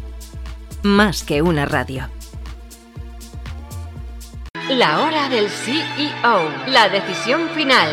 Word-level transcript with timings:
Más 0.83 1.25
que 1.25 1.41
una 1.41 1.65
radio. 1.65 2.11
La 4.69 5.01
hora 5.01 5.31
del 5.31 5.49
CEO. 5.49 6.53
La 6.67 6.91
decisión 6.91 7.49
final. 7.55 7.89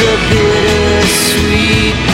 a 0.00 0.16
bittersweet 0.30 2.07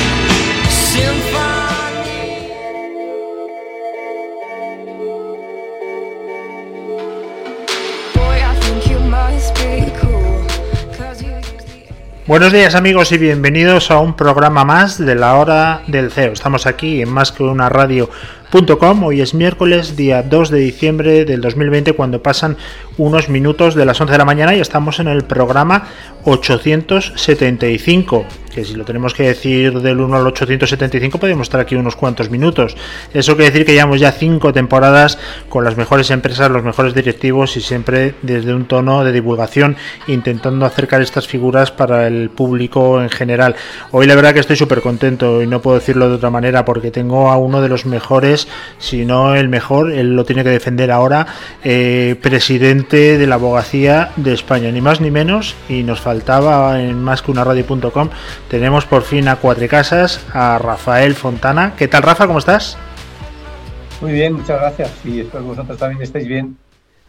Buenos 12.27 12.55
días 12.55 12.74
amigos 12.74 13.12
y 13.12 13.19
bienvenidos 13.19 13.91
a 13.91 13.98
un 13.98 14.16
programa 14.16 14.64
más 14.64 14.96
de 14.96 15.14
la 15.14 15.37
hora 15.37 15.83
del 15.88 16.10
CEO. 16.10 16.33
Estamos 16.33 16.64
aquí 16.64 17.02
en 17.02 17.10
más 17.10 17.33
que 17.33 17.42
una 17.42 17.69
radio.com. 17.69 19.02
Hoy 19.02 19.20
es 19.20 19.34
miércoles, 19.34 19.95
día 19.95 20.23
2 20.23 20.48
de 20.48 20.60
diciembre 20.60 21.27
del 21.27 21.42
2020, 21.42 21.92
cuando 21.92 22.22
pasan 22.22 22.56
unos 22.97 23.28
minutos 23.28 23.75
de 23.75 23.84
las 23.84 24.00
11 24.00 24.12
de 24.12 24.19
la 24.19 24.25
mañana 24.25 24.55
y 24.55 24.61
estamos 24.61 25.00
en 25.00 25.08
el 25.08 25.25
programa 25.25 25.86
875 26.25 28.25
que 28.55 28.64
si 28.64 28.74
lo 28.74 28.84
tenemos 28.84 29.12
que 29.14 29.24
decir 29.24 29.80
del 29.80 30.00
1 30.00 30.16
al 30.16 30.27
875 30.28 31.19
podemos 31.19 31.47
estar 31.47 31.60
aquí 31.60 31.74
unos 31.74 31.97
cuantos 31.97 32.30
minutos. 32.30 32.77
Eso 33.12 33.34
quiere 33.34 33.50
decir 33.50 33.66
que 33.66 33.72
llevamos 33.72 33.98
ya 33.98 34.12
cinco 34.12 34.52
temporadas 34.52 35.19
con 35.48 35.64
las 35.64 35.77
mejores 35.77 36.10
empresas, 36.10 36.50
los 36.50 36.62
mejores 36.62 36.94
directivos 36.94 37.56
y 37.56 37.60
siempre 37.60 38.14
desde 38.22 38.55
un 38.55 38.66
tono 38.66 39.05
de 39.05 39.12
divulgación 39.12 39.77
intentando 40.06 40.66
acercar 40.66 41.02
estas 41.02 41.27
figuras 41.27 41.72
para 41.72 42.06
el 42.06 42.30
público 42.30 43.02
en 43.02 43.10
general. 43.10 43.56
Hoy 43.91 44.06
la 44.06 44.14
verdad 44.14 44.32
que 44.32 44.41
estoy 44.41 44.56
súper 44.56 44.80
contento 44.80 45.42
y 45.42 45.47
no 45.47 45.60
puedo 45.60 45.78
decirlo 45.78 46.08
de 46.08 46.14
otra 46.14 46.30
manera 46.30 46.64
porque 46.64 46.91
tengo 46.92 47.30
a 47.30 47.36
uno 47.36 47.60
de 47.60 47.69
los 47.69 47.86
mejores, 47.86 48.47
si 48.78 49.05
no 49.05 49.34
el 49.34 49.48
mejor, 49.48 49.91
él 49.91 50.14
lo 50.14 50.25
tiene 50.25 50.44
que 50.44 50.50
defender 50.50 50.92
ahora, 50.92 51.27
eh, 51.64 52.16
presidente 52.22 53.19
de 53.19 53.27
la 53.27 53.34
abogacía 53.34 54.12
de 54.16 54.32
España, 54.32 54.70
ni 54.70 54.80
más 54.80 55.00
ni 55.00 55.10
menos, 55.10 55.56
y 55.69 55.82
nos 55.82 56.00
faltaba 56.00 56.80
en 56.80 57.02
más 57.02 57.22
que 57.22 57.32
una 57.32 57.42
radio.com 57.42 58.10
tenemos 58.48 58.87
por 58.87 59.03
fin 59.03 59.28
a 59.28 59.37
Cuatrecasas, 59.37 60.20
a 60.33 60.59
Rafael 60.59 61.14
Fontana. 61.14 61.75
¿Qué 61.77 61.89
tal, 61.89 62.03
Rafa? 62.03 62.27
¿Cómo 62.27 62.39
estás? 62.39 62.77
Muy 64.00 64.12
bien, 64.12 64.34
muchas 64.34 64.61
gracias. 64.61 64.91
Y 65.05 65.20
espero 65.20 65.42
que 65.45 65.48
vosotros 65.50 65.78
también 65.78 66.03
estéis 66.03 66.28
bien. 66.28 66.56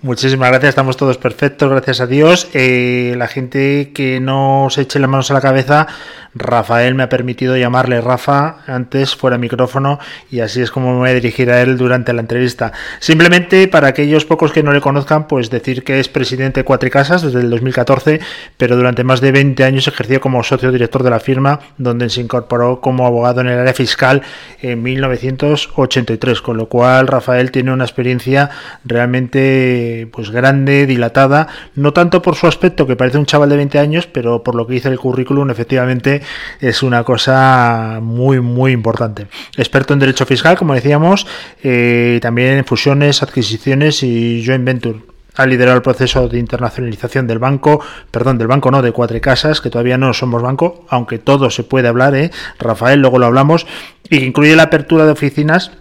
Muchísimas 0.01 0.49
gracias, 0.49 0.69
estamos 0.69 0.97
todos 0.97 1.17
perfectos, 1.17 1.69
gracias 1.69 2.01
a 2.01 2.05
Dios. 2.05 2.49
Eh, 2.53 3.15
la 3.17 3.27
gente 3.27 3.91
que 3.93 4.19
no 4.19 4.67
se 4.69 4.81
eche 4.81 4.99
las 4.99 5.09
manos 5.09 5.31
a 5.31 5.33
la 5.33 5.41
cabeza, 5.41 5.87
Rafael 6.35 6.95
me 6.95 7.03
ha 7.03 7.09
permitido 7.09 7.55
llamarle 7.55 8.01
Rafa 8.01 8.57
antes 8.67 9.15
fuera 9.15 9.37
micrófono 9.37 9.99
y 10.29 10.41
así 10.41 10.61
es 10.61 10.69
como 10.69 10.91
me 10.91 10.99
voy 10.99 11.09
a 11.09 11.13
dirigir 11.13 11.49
a 11.49 11.61
él 11.61 11.77
durante 11.77 12.11
la 12.11 12.19
entrevista. 12.19 12.73
Simplemente 12.99 13.69
para 13.69 13.87
aquellos 13.87 14.25
pocos 14.25 14.51
que 14.51 14.61
no 14.61 14.73
le 14.73 14.81
conozcan, 14.81 15.27
pues 15.27 15.49
decir 15.49 15.83
que 15.85 15.99
es 15.99 16.09
presidente 16.09 16.59
de 16.59 16.65
Cuatricasas 16.65 17.21
desde 17.21 17.39
el 17.39 17.49
2014, 17.49 18.19
pero 18.57 18.75
durante 18.75 19.05
más 19.05 19.21
de 19.21 19.31
20 19.31 19.63
años 19.63 19.87
ejerció 19.87 20.19
como 20.19 20.43
socio 20.43 20.73
director 20.73 21.03
de 21.03 21.09
la 21.09 21.21
firma, 21.21 21.61
donde 21.77 22.09
se 22.09 22.19
incorporó 22.19 22.81
como 22.81 23.07
abogado 23.07 23.39
en 23.39 23.47
el 23.47 23.59
área 23.59 23.73
fiscal 23.73 24.21
en 24.61 24.83
1983, 24.83 26.41
con 26.41 26.57
lo 26.57 26.67
cual 26.67 27.07
Rafael 27.07 27.49
tiene 27.49 27.71
una 27.71 27.85
experiencia 27.85 28.49
realmente 28.83 29.84
pues 30.11 30.31
grande, 30.31 30.85
dilatada, 30.85 31.47
no 31.75 31.93
tanto 31.93 32.21
por 32.21 32.35
su 32.35 32.47
aspecto, 32.47 32.87
que 32.87 32.95
parece 32.95 33.17
un 33.17 33.25
chaval 33.25 33.49
de 33.49 33.57
20 33.57 33.79
años, 33.79 34.07
pero 34.07 34.43
por 34.43 34.55
lo 34.55 34.65
que 34.67 34.73
dice 34.73 34.89
el 34.89 34.99
currículum, 34.99 35.49
efectivamente 35.49 36.21
es 36.59 36.83
una 36.83 37.03
cosa 37.03 37.99
muy, 38.01 38.39
muy 38.39 38.71
importante. 38.71 39.27
Experto 39.57 39.93
en 39.93 39.99
derecho 39.99 40.25
fiscal, 40.25 40.57
como 40.57 40.73
decíamos, 40.73 41.27
eh, 41.63 42.19
también 42.21 42.57
en 42.57 42.65
fusiones, 42.65 43.23
adquisiciones 43.23 44.03
y 44.03 44.43
joint 44.45 44.65
venture 44.65 45.15
ha 45.35 45.45
liderado 45.45 45.77
el 45.77 45.83
proceso 45.83 46.27
de 46.27 46.39
internacionalización 46.39 47.27
del 47.27 47.39
banco, 47.39 47.81
perdón, 48.11 48.37
del 48.37 48.47
banco 48.47 48.71
no, 48.71 48.81
de 48.81 48.91
Cuatro 48.91 49.19
Casas, 49.21 49.61
que 49.61 49.69
todavía 49.69 49.97
no 49.97 50.13
somos 50.13 50.41
banco, 50.41 50.85
aunque 50.89 51.19
todo 51.19 51.49
se 51.49 51.63
puede 51.63 51.87
hablar, 51.87 52.15
¿eh? 52.15 52.31
Rafael, 52.59 53.01
luego 53.01 53.19
lo 53.19 53.25
hablamos, 53.25 53.67
y 54.09 54.19
que 54.19 54.25
incluye 54.25 54.55
la 54.55 54.63
apertura 54.63 55.05
de 55.05 55.11
oficinas 55.11 55.71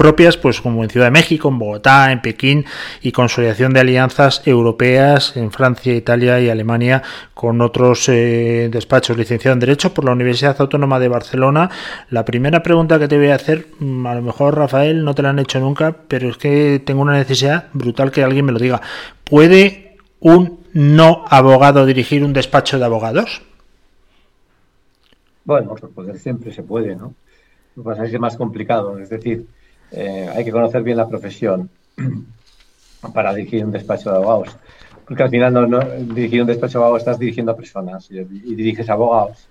propias, 0.00 0.38
pues 0.38 0.62
como 0.62 0.82
en 0.82 0.88
Ciudad 0.88 1.08
de 1.08 1.10
México, 1.10 1.50
en 1.50 1.58
Bogotá, 1.58 2.10
en 2.10 2.22
Pekín 2.22 2.64
y 3.02 3.12
consolidación 3.12 3.74
de 3.74 3.80
alianzas 3.80 4.40
europeas 4.46 5.36
en 5.36 5.52
Francia, 5.52 5.94
Italia 5.94 6.40
y 6.40 6.48
Alemania 6.48 7.02
con 7.34 7.60
otros 7.60 8.08
eh, 8.08 8.70
despachos 8.72 9.18
licenciado 9.18 9.52
en 9.52 9.60
Derecho 9.60 9.92
por 9.92 10.06
la 10.06 10.12
Universidad 10.12 10.56
Autónoma 10.58 10.98
de 10.98 11.08
Barcelona. 11.08 11.68
La 12.08 12.24
primera 12.24 12.62
pregunta 12.62 12.98
que 12.98 13.08
te 13.08 13.18
voy 13.18 13.28
a 13.28 13.34
hacer, 13.34 13.66
mm, 13.78 14.06
a 14.06 14.14
lo 14.14 14.22
mejor 14.22 14.56
Rafael 14.56 15.04
no 15.04 15.14
te 15.14 15.20
la 15.20 15.28
han 15.28 15.38
hecho 15.38 15.60
nunca, 15.60 15.94
pero 16.08 16.30
es 16.30 16.38
que 16.38 16.80
tengo 16.82 17.02
una 17.02 17.12
necesidad 17.12 17.66
brutal 17.74 18.10
que 18.10 18.24
alguien 18.24 18.46
me 18.46 18.52
lo 18.52 18.58
diga. 18.58 18.80
¿Puede 19.24 19.98
un 20.18 20.60
no 20.72 21.26
abogado 21.28 21.84
dirigir 21.84 22.24
un 22.24 22.32
despacho 22.32 22.78
de 22.78 22.86
abogados? 22.86 23.42
Bueno, 25.44 25.74
pues 25.94 26.22
siempre 26.22 26.54
se 26.54 26.62
puede, 26.62 26.96
¿no? 26.96 27.12
Lo 27.76 27.82
que 27.82 27.88
pasa 27.90 28.04
es 28.04 28.08
que 28.08 28.16
es 28.16 28.20
más 28.22 28.38
complicado, 28.38 28.98
es 28.98 29.10
decir, 29.10 29.44
eh, 29.92 30.28
hay 30.34 30.44
que 30.44 30.52
conocer 30.52 30.82
bien 30.82 30.96
la 30.96 31.08
profesión 31.08 31.68
para 33.14 33.34
dirigir 33.34 33.64
un 33.64 33.72
despacho 33.72 34.10
de 34.10 34.16
abogados. 34.16 34.56
Porque 35.04 35.22
al 35.22 35.30
final, 35.30 35.70
no, 35.70 35.80
dirigir 35.80 36.40
un 36.40 36.46
despacho 36.46 36.78
de 36.78 36.84
abogados 36.84 37.02
estás 37.02 37.18
dirigiendo 37.18 37.52
a 37.52 37.56
personas 37.56 38.08
y, 38.10 38.22
diriges 38.22 38.88
a 38.88 38.92
abogados. 38.92 39.48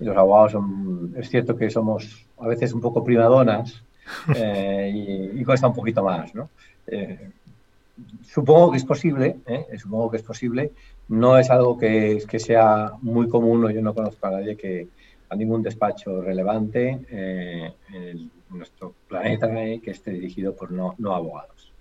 Y 0.00 0.04
los 0.04 0.16
abogados 0.16 0.52
son, 0.52 1.14
es 1.16 1.28
cierto 1.28 1.56
que 1.56 1.70
somos 1.70 2.26
a 2.38 2.46
veces 2.46 2.72
un 2.72 2.80
poco 2.80 3.02
primadonas 3.02 3.82
eh, 4.34 5.32
y, 5.34 5.44
cuesta 5.44 5.66
un 5.66 5.74
poquito 5.74 6.02
más, 6.02 6.34
¿no? 6.34 6.50
Eh, 6.86 7.30
supongo 8.22 8.70
que 8.70 8.76
es 8.78 8.84
posible, 8.84 9.36
supongo 9.78 10.10
que 10.10 10.18
es 10.18 10.22
posible. 10.22 10.72
No 11.08 11.38
es 11.38 11.48
algo 11.48 11.78
que, 11.78 12.22
que 12.28 12.38
sea 12.38 12.92
muy 13.00 13.28
común, 13.28 13.64
o 13.64 13.70
yo 13.70 13.80
no 13.80 13.94
conozco 13.94 14.26
a 14.26 14.32
nadie 14.32 14.56
que 14.56 14.88
a 15.30 15.36
ningún 15.36 15.62
despacho 15.62 16.20
relevante 16.20 17.00
el, 17.90 18.30
nuestro 18.50 18.94
planeta 19.08 19.48
que 19.82 19.90
esté 19.90 20.12
dirigido 20.12 20.54
por 20.54 20.70
no, 20.70 20.94
abogados. 21.14 21.72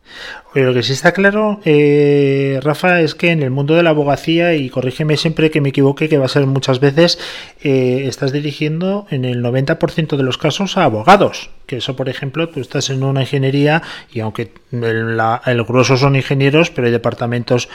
Oye, 0.55 0.63
lo 0.63 0.73
que 0.73 0.83
sí 0.83 0.93
está 0.93 1.11
claro, 1.11 1.59
eh, 1.65 2.59
Rafa, 2.63 3.01
es 3.01 3.13
que 3.13 3.31
en 3.31 3.43
el 3.43 3.51
mundo 3.51 3.75
de 3.75 3.83
la 3.83 3.89
abogacía, 3.89 4.55
y 4.55 4.69
corrígeme 4.69 5.17
siempre 5.17 5.51
que 5.51 5.59
me 5.59 5.69
equivoque, 5.69 6.07
que 6.07 6.17
va 6.17 6.25
a 6.25 6.29
ser 6.29 6.45
muchas 6.45 6.79
veces, 6.79 7.19
eh, 7.61 8.03
estás 8.05 8.31
dirigiendo 8.31 9.05
en 9.09 9.25
el 9.25 9.43
90% 9.43 10.15
de 10.15 10.23
los 10.23 10.37
casos 10.37 10.77
a 10.77 10.85
abogados. 10.85 11.49
Que 11.65 11.77
eso, 11.77 11.97
por 11.97 12.07
ejemplo, 12.07 12.47
tú 12.47 12.61
estás 12.61 12.89
en 12.89 13.03
una 13.03 13.21
ingeniería 13.21 13.83
y 14.11 14.21
aunque 14.21 14.53
el, 14.71 15.19
el 15.45 15.63
grueso 15.63 15.97
son 15.97 16.15
ingenieros, 16.15 16.71
pero 16.71 16.87
hay 16.87 16.93
departamentos 16.93 17.67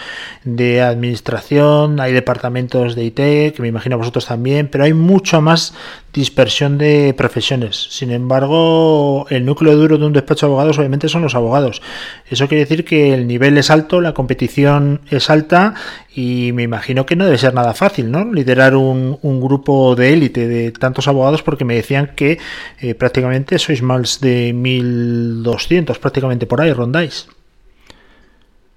de 0.45 0.81
administración, 0.81 2.01
hay 2.01 2.15
departamentos 2.15 2.95
de 2.95 3.05
IT, 3.05 3.55
que 3.55 3.57
me 3.59 3.69
imagino 3.69 3.99
vosotros 3.99 4.25
también, 4.25 4.69
pero 4.69 4.85
hay 4.85 4.95
mucho 4.95 5.43
más 5.43 5.75
dispersión 6.13 6.77
de 6.77 7.15
profesiones. 7.17 7.89
Sin 7.91 8.11
embargo, 8.11 9.27
el 9.31 9.47
núcleo 9.47 9.77
duro 9.77 9.97
de 9.97 10.05
un 10.05 10.13
despacho 10.13 10.47
de 10.47 10.51
abogados 10.51 10.79
obviamente 10.79 11.09
son 11.09 11.23
los 11.23 11.35
abogados. 11.35 11.81
Eso 12.29 12.49
quiere 12.49 12.65
decir 12.65 12.85
que 12.85 13.15
el 13.15 13.27
nivel 13.27 13.57
es 13.57 13.71
alto, 13.71 14.01
la 14.01 14.13
competición 14.13 15.01
es 15.11 15.31
alta 15.31 15.75
y 16.15 16.53
me 16.53 16.65
imagino 16.65 17.07
que 17.07 17.17
no 17.17 17.25
debe 17.25 17.39
ser 17.39 17.55
nada 17.55 17.73
fácil, 17.73 18.11
¿no? 18.11 18.31
Liderar 18.33 18.77
un, 18.77 19.19
grupo 19.41 19.97
de 19.97 20.13
élite 20.13 20.47
de 20.47 20.71
tantos 20.73 21.09
abogados 21.09 21.43
porque 21.43 21.65
me 21.65 21.75
decían 21.75 22.13
que 22.15 22.39
eh, 22.81 22.95
prácticamente 22.95 23.59
sois 23.59 23.83
más 23.83 24.21
de 24.21 24.53
1200, 24.53 25.99
prácticamente 25.99 26.47
por 26.47 26.61
ahí 26.61 26.73
rondáis. 26.73 27.29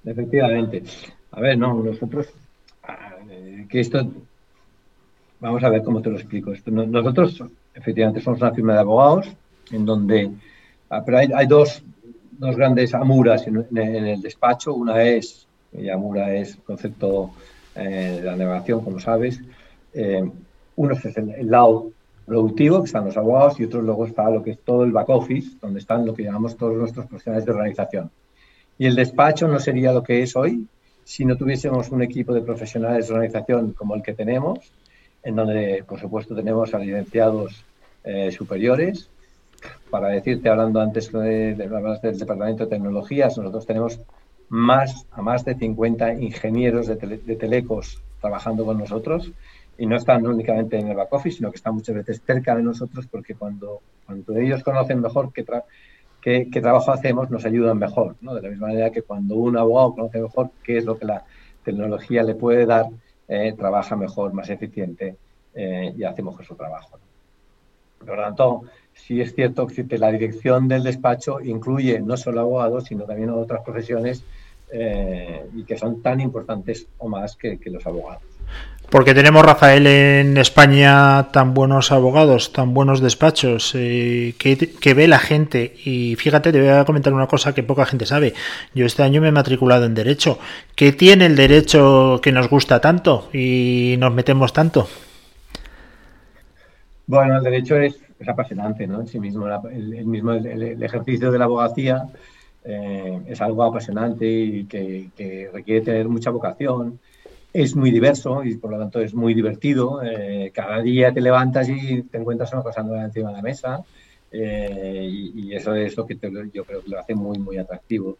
Efectivamente. 0.06 0.84
A 1.32 1.42
ver, 1.42 1.58
no, 1.58 1.84
nosotros, 1.84 2.28
eh, 3.30 3.66
que 3.70 3.82
esto 3.82 4.08
Vamos 5.40 5.64
a 5.64 5.70
ver 5.70 5.84
cómo 5.84 6.02
te 6.02 6.10
lo 6.10 6.18
explico. 6.18 6.54
Nosotros, 6.68 7.44
efectivamente, 7.74 8.22
somos 8.22 8.42
una 8.42 8.52
firma 8.52 8.74
de 8.74 8.80
abogados 8.80 9.28
en 9.72 9.86
donde, 9.86 10.32
ah, 10.90 11.04
pero 11.06 11.18
hay, 11.18 11.48
dos, 11.48 11.84
grandes 12.40 12.94
amuras 12.94 13.46
en, 13.48 13.66
el 13.78 14.22
despacho. 14.22 14.74
Una 14.74 15.04
es, 15.04 15.48
y 15.74 15.90
amura 15.90 16.34
es 16.34 16.56
concepto 16.66 17.32
eh, 17.76 18.20
de 18.20 18.24
la 18.24 18.36
navegación, 18.36 18.82
como 18.82 19.00
sabes. 19.00 19.42
Eh, 19.94 20.24
uno 20.78 20.94
es 20.94 21.18
el, 21.18 21.50
lado 21.50 21.92
productivo, 22.26 22.80
que 22.80 22.88
están 22.88 23.06
los 23.06 23.18
abogados, 23.18 23.60
y 23.60 23.66
otros 23.66 23.84
luego 23.84 24.06
está 24.06 24.30
lo 24.30 24.42
que 24.42 24.52
es 24.52 24.60
todo 24.60 24.84
el 24.84 24.92
back 24.92 25.10
office, 25.10 25.58
donde 25.62 25.80
están 25.80 26.06
lo 26.06 26.14
que 26.14 26.24
llamamos 26.24 26.58
todos 26.58 26.76
nuestros 26.76 27.06
profesionales 27.06 27.46
de 27.46 27.52
organización. 27.52 28.10
Y 28.78 28.88
el 28.88 28.96
despacho 28.96 29.48
no 29.48 29.60
sería 29.60 29.94
lo 29.94 30.04
que 30.04 30.22
es 30.22 30.36
hoy 30.36 30.68
si 31.06 31.24
no 31.24 31.38
tuviésemos 31.38 31.92
un 31.92 32.02
equipo 32.02 32.34
de 32.34 32.42
profesionales 32.42 33.08
de 33.08 33.14
organización 33.14 33.74
como 33.74 33.96
el 33.96 34.02
que 34.02 34.14
tenemos, 34.14 34.60
en 35.26 35.36
donde, 35.36 35.84
por 35.88 36.00
supuesto, 36.00 36.36
tenemos 36.36 36.74
a 36.74 36.80
licenciados 36.80 37.66
eh, 38.04 38.32
superiores. 38.32 39.10
Para 39.90 40.10
decirte, 40.10 40.48
hablando 40.48 40.80
antes 40.80 41.12
de, 41.12 41.56
del 41.56 42.18
Departamento 42.20 42.64
de 42.64 42.70
Tecnologías, 42.70 43.38
nosotros 43.38 43.66
tenemos 43.66 44.00
más 44.50 45.08
a 45.12 45.24
más 45.24 45.44
de 45.44 45.56
50 45.56 46.14
ingenieros 46.14 46.86
de, 46.86 46.96
de 46.96 47.36
telecos 47.36 48.02
trabajando 48.22 48.64
con 48.64 48.78
nosotros 48.78 49.32
y 49.78 49.88
no 49.88 49.96
están 49.96 50.26
únicamente 50.28 50.78
en 50.78 50.90
el 50.90 50.96
back 50.96 51.12
office, 51.14 51.38
sino 51.38 51.50
que 51.50 51.58
están 51.58 51.74
muchas 51.74 51.96
veces 51.96 52.22
cerca 52.24 52.56
de 52.56 52.62
nosotros 52.62 53.08
porque 53.08 53.34
cuando, 53.34 53.82
cuando 54.06 54.38
ellos 54.38 54.64
conocen 54.64 55.02
mejor 55.02 55.34
qué, 55.34 55.44
qué, 56.22 56.62
trabajo 56.62 56.92
hacemos, 56.92 57.32
nos 57.32 57.46
ayudan 57.46 57.80
mejor. 57.80 58.16
¿no? 58.22 58.36
De 58.36 58.44
la 58.44 58.50
misma 58.50 58.68
manera 58.68 58.92
que 58.92 59.02
cuando 59.02 59.36
un 59.36 59.58
abogado 59.58 59.96
conoce 59.96 60.22
mejor 60.22 60.52
qué 60.64 60.78
es 60.78 60.86
lo 60.86 61.00
que 61.00 61.06
la 61.06 61.24
tecnología 61.64 62.22
le 62.22 62.36
puede 62.36 62.68
dar, 62.68 62.86
eh, 63.28 63.54
trabaja 63.58 63.96
mejor, 63.96 64.34
más 64.34 64.50
eficiente 64.50 65.16
eh, 65.54 65.94
y 65.96 66.04
hace 66.04 66.22
mejor 66.22 66.46
su 66.46 66.56
trabajo. 66.56 67.00
Por 68.00 68.10
lo 68.10 68.24
tanto, 68.24 68.62
sí 68.94 69.22
es 69.22 69.34
cierto 69.34 69.68
que 69.68 69.86
la 69.98 70.12
dirección 70.12 70.68
del 70.68 70.84
despacho 70.84 71.40
incluye 71.42 72.00
no 72.00 72.18
solo 72.18 72.42
abogados, 72.42 72.86
sino 72.86 73.06
también 73.06 73.30
otras 73.30 73.62
profesiones 73.64 74.24
eh, 74.72 75.46
y 75.56 75.64
que 75.64 75.78
son 75.78 76.02
tan 76.02 76.20
importantes 76.20 76.88
o 76.98 77.08
más 77.08 77.36
que 77.36 77.60
los 77.66 77.86
abogados. 77.86 78.24
Porque 78.90 79.14
tenemos, 79.14 79.44
Rafael, 79.44 79.88
en 79.88 80.38
España 80.38 81.30
tan 81.32 81.54
buenos 81.54 81.92
abogados, 81.92 82.54
tan 82.54 82.74
buenos 82.74 83.02
despachos, 83.02 83.74
eh, 83.76 84.36
que, 84.38 84.94
ve 84.94 85.08
la 85.08 85.20
gente. 85.20 85.74
Y 85.84 86.16
fíjate, 86.16 86.52
te 86.52 86.60
voy 86.60 86.70
a 86.70 86.86
comentar 86.86 87.14
una 87.14 87.28
cosa 87.28 87.54
que 87.54 87.64
poca 87.64 87.86
gente 87.86 88.06
sabe. 88.06 88.34
Yo 88.74 88.86
este 88.86 89.04
año 89.04 89.22
me 89.22 89.30
he 89.30 89.32
matriculado 89.32 89.86
en 89.86 89.96
Derecho. 89.96 90.38
¿Qué 90.76 90.92
tiene 90.92 91.26
el 91.26 91.36
Derecho 91.36 92.20
que 92.22 92.32
nos 92.32 92.48
gusta 92.48 92.80
tanto 92.80 93.30
y 93.34 93.96
nos 93.98 94.14
metemos 94.14 94.54
tanto? 94.54 94.88
Bueno, 97.08 97.38
el 97.38 97.44
Derecho 97.44 97.78
es, 97.78 98.00
apasionante, 98.28 98.88
¿no? 98.88 99.02
En 99.02 99.08
sí 99.08 99.20
mismo, 99.20 99.48
el, 99.48 100.06
mismo 100.06 100.32
el, 100.32 100.82
ejercicio 100.82 101.32
de 101.32 101.40
la 101.40 101.46
abogacía 101.46 102.06
eh, 102.64 103.20
es 103.28 103.42
algo 103.42 103.64
apasionante 103.64 104.26
y 104.28 104.66
que 104.66 105.50
requiere 105.52 105.82
tener 105.82 106.08
mucha 106.08 106.30
vocación 106.30 107.00
es 107.56 107.74
muy 107.74 107.90
diverso 107.90 108.44
y 108.44 108.58
por 108.58 108.72
lo 108.72 108.78
tanto 108.78 109.00
es 109.00 109.14
muy 109.14 109.34
divertido. 109.34 110.02
Eh, 110.04 110.52
cada 110.54 110.82
día 110.82 111.14
te 111.14 111.22
levantas 111.22 111.70
y 111.70 112.02
te 112.04 112.18
encuentras 112.18 112.52
una 112.52 112.64
cosa 112.64 112.84
nueva 112.84 113.06
encima 113.06 113.30
de 113.30 113.36
la 113.36 113.42
mesa 113.42 113.82
eh, 114.30 115.08
y, 115.10 115.54
eso 115.54 115.74
es 115.74 115.96
lo 115.96 116.06
que 116.06 116.18
yo 116.52 116.66
creo 116.66 116.84
que 116.84 116.90
lo 116.90 117.00
hace 117.00 117.16
muy, 117.16 117.40
muy 117.40 117.58
atractivo. 117.58 118.18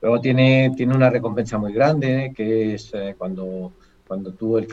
Luego 0.00 0.20
tiene, 0.20 0.72
tiene 0.76 0.94
una 0.94 1.10
recompensa 1.10 1.58
muy 1.58 1.72
grande 1.72 2.32
que 2.36 2.74
es 2.74 2.92
eh, 2.94 3.16
cuando, 3.18 3.72
cuando 4.06 4.30
tú 4.32 4.56
el, 4.56 4.68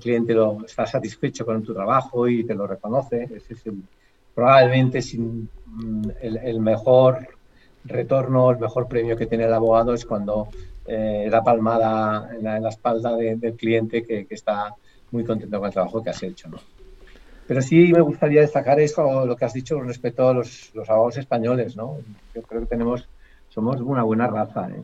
cliente 0.00 0.34
lo, 0.34 0.64
está 0.64 0.84
satisfecho 0.84 1.46
con 1.46 1.62
tu 1.62 1.72
trabajo 1.72 2.26
y 2.26 2.42
te 2.42 2.56
lo 2.56 2.66
reconoce. 2.66 3.28
es 3.32 3.62
probablemente 4.34 5.00
sin, 5.00 5.48
mm, 5.64 6.10
el 6.22 6.58
mejor 6.58 7.28
retorno, 7.84 8.50
el 8.50 8.58
mejor 8.58 8.88
premio 8.88 9.16
que 9.16 9.26
tiene 9.26 9.44
el 9.44 9.54
abogado 9.54 9.94
es 9.94 10.04
cuando 10.04 10.48
eh, 10.90 11.28
la 11.30 11.44
palmada 11.44 12.30
en 12.34 12.42
la, 12.42 12.68
espalda 12.70 13.14
del 13.14 13.54
cliente 13.54 14.02
que, 14.02 14.26
está 14.30 14.74
muy 15.10 15.22
contento 15.22 15.58
con 15.58 15.66
el 15.66 15.72
trabajo 15.72 16.02
que 16.02 16.08
has 16.08 16.22
hecho. 16.22 16.48
¿no? 16.48 16.56
Pero 17.46 17.60
sí 17.60 17.92
me 17.92 18.00
gustaría 18.00 18.40
destacar 18.40 18.80
eso, 18.80 19.26
lo 19.26 19.36
que 19.36 19.44
has 19.44 19.52
dicho 19.52 19.78
respecto 19.80 20.26
a 20.26 20.32
los, 20.32 20.70
los 20.74 20.88
abogados 20.88 21.18
españoles. 21.18 21.76
¿no? 21.76 21.98
Yo 22.34 22.40
creo 22.40 22.62
que 22.62 22.66
tenemos, 22.68 23.06
somos 23.50 23.80
una 23.82 24.02
buena 24.02 24.26
raza. 24.26 24.70
¿eh? 24.70 24.82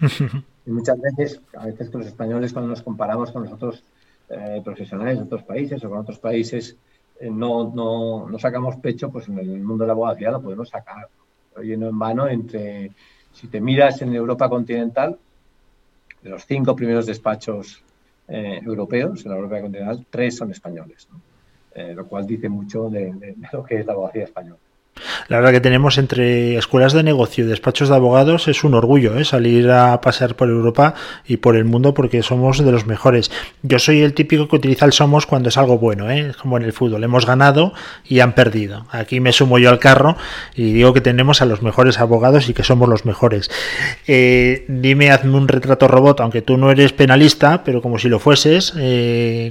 Y, 0.64 0.70
muchas 0.70 0.96
veces, 1.00 1.40
a 1.56 1.66
veces 1.66 1.90
con 1.90 2.02
los 2.02 2.08
españoles, 2.08 2.52
cuando 2.52 2.70
nos 2.70 2.82
comparamos 2.82 3.32
con 3.32 3.42
los 3.42 3.52
otros 3.52 3.82
eh, 4.28 4.62
profesionales 4.64 5.18
de 5.18 5.24
otros 5.24 5.42
países 5.42 5.84
o 5.84 5.90
con 5.90 5.98
otros 5.98 6.20
países, 6.20 6.76
eh, 7.18 7.28
no, 7.28 7.72
no, 7.74 8.28
no, 8.28 8.38
sacamos 8.38 8.76
pecho, 8.76 9.10
pues 9.10 9.26
en 9.28 9.40
el 9.40 9.60
mundo 9.60 9.82
de 9.82 9.88
la 9.88 9.94
abogacía 9.94 10.30
lo 10.30 10.40
podemos 10.40 10.68
sacar. 10.68 11.08
Oye, 11.56 11.76
no 11.76 11.88
en 11.88 11.98
vano, 11.98 12.28
entre, 12.28 12.92
si 13.32 13.48
te 13.48 13.60
miras 13.60 14.02
en 14.02 14.14
Europa 14.14 14.48
continental, 14.48 15.18
de 16.22 16.30
los 16.30 16.44
cinco 16.46 16.74
primeros 16.76 17.06
despachos 17.06 17.82
eh, 18.28 18.60
europeos 18.64 19.24
en 19.24 19.30
la 19.30 19.36
Europa 19.36 19.60
continental, 19.60 20.06
tres 20.08 20.36
son 20.36 20.50
españoles, 20.50 21.08
eh, 21.74 21.92
lo 21.94 22.06
cual 22.06 22.26
dice 22.26 22.48
mucho 22.48 22.88
de, 22.88 23.12
de, 23.12 23.36
lo 23.52 23.64
que 23.64 23.80
es 23.80 23.86
la 23.86 23.92
abogacía 23.92 24.24
española. 24.24 24.60
La 25.28 25.36
verdad 25.36 25.52
que 25.52 25.60
tenemos 25.60 25.98
entre 25.98 26.56
escuelas 26.56 26.92
de 26.92 27.02
negocio 27.02 27.44
y 27.44 27.48
despachos 27.48 27.88
de 27.88 27.94
abogados 27.94 28.48
es 28.48 28.64
un 28.64 28.74
orgullo 28.74 29.18
¿eh? 29.18 29.24
salir 29.24 29.70
a 29.70 30.00
pasear 30.00 30.34
por 30.34 30.48
Europa 30.48 30.94
y 31.26 31.38
por 31.38 31.56
el 31.56 31.64
mundo 31.64 31.94
porque 31.94 32.22
somos 32.22 32.64
de 32.64 32.72
los 32.72 32.86
mejores. 32.86 33.30
Yo 33.62 33.78
soy 33.78 34.02
el 34.02 34.14
típico 34.14 34.48
que 34.48 34.56
utiliza 34.56 34.84
el 34.84 34.92
somos 34.92 35.26
cuando 35.26 35.48
es 35.48 35.56
algo 35.56 35.78
bueno, 35.78 36.10
¿eh? 36.10 36.32
como 36.40 36.56
en 36.56 36.64
el 36.64 36.72
fútbol. 36.72 37.04
Hemos 37.04 37.26
ganado 37.26 37.72
y 38.06 38.20
han 38.20 38.34
perdido. 38.34 38.86
Aquí 38.90 39.20
me 39.20 39.32
sumo 39.32 39.58
yo 39.58 39.70
al 39.70 39.78
carro 39.78 40.16
y 40.54 40.72
digo 40.72 40.92
que 40.92 41.00
tenemos 41.00 41.42
a 41.42 41.46
los 41.46 41.62
mejores 41.62 41.98
abogados 41.98 42.48
y 42.48 42.54
que 42.54 42.64
somos 42.64 42.88
los 42.88 43.04
mejores. 43.04 43.50
Eh, 44.06 44.64
dime, 44.68 45.10
hazme 45.10 45.36
un 45.36 45.48
retrato 45.48 45.88
robot, 45.88 46.20
aunque 46.20 46.42
tú 46.42 46.56
no 46.56 46.70
eres 46.70 46.92
penalista, 46.92 47.64
pero 47.64 47.82
como 47.82 47.98
si 47.98 48.08
lo 48.08 48.18
fueses, 48.18 48.72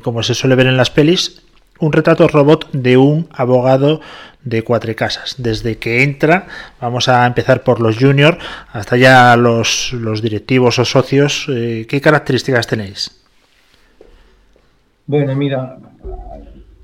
como 0.04 0.24
se 0.24 0.34
suele 0.34 0.56
ver 0.56 0.68
en 0.68 0.78
las 0.78 0.90
pelis, 0.90 1.42
un 1.82 1.92
retrato 1.92 2.28
robot 2.28 2.72
de 2.72 2.96
un 2.98 3.28
abogado 3.32 4.02
de 4.44 4.64
Cuatro 4.64 4.96
Casas. 4.96 5.36
Desde 5.38 5.78
que 5.78 6.04
entra, 6.04 6.48
vamos 6.80 7.08
a 7.08 7.26
empezar 7.26 7.64
por 7.64 7.80
los 7.80 7.98
juniors 7.98 8.38
hasta 8.72 8.98
ya 8.98 9.36
los, 9.36 9.94
los 9.94 10.22
directivos 10.22 10.80
o 10.80 10.86
socios. 10.86 11.48
Eh, 11.50 11.86
¿Qué 11.88 12.02
características 12.02 12.68
tenéis? 12.68 13.12
Bueno, 15.06 15.36
mira, 15.36 15.78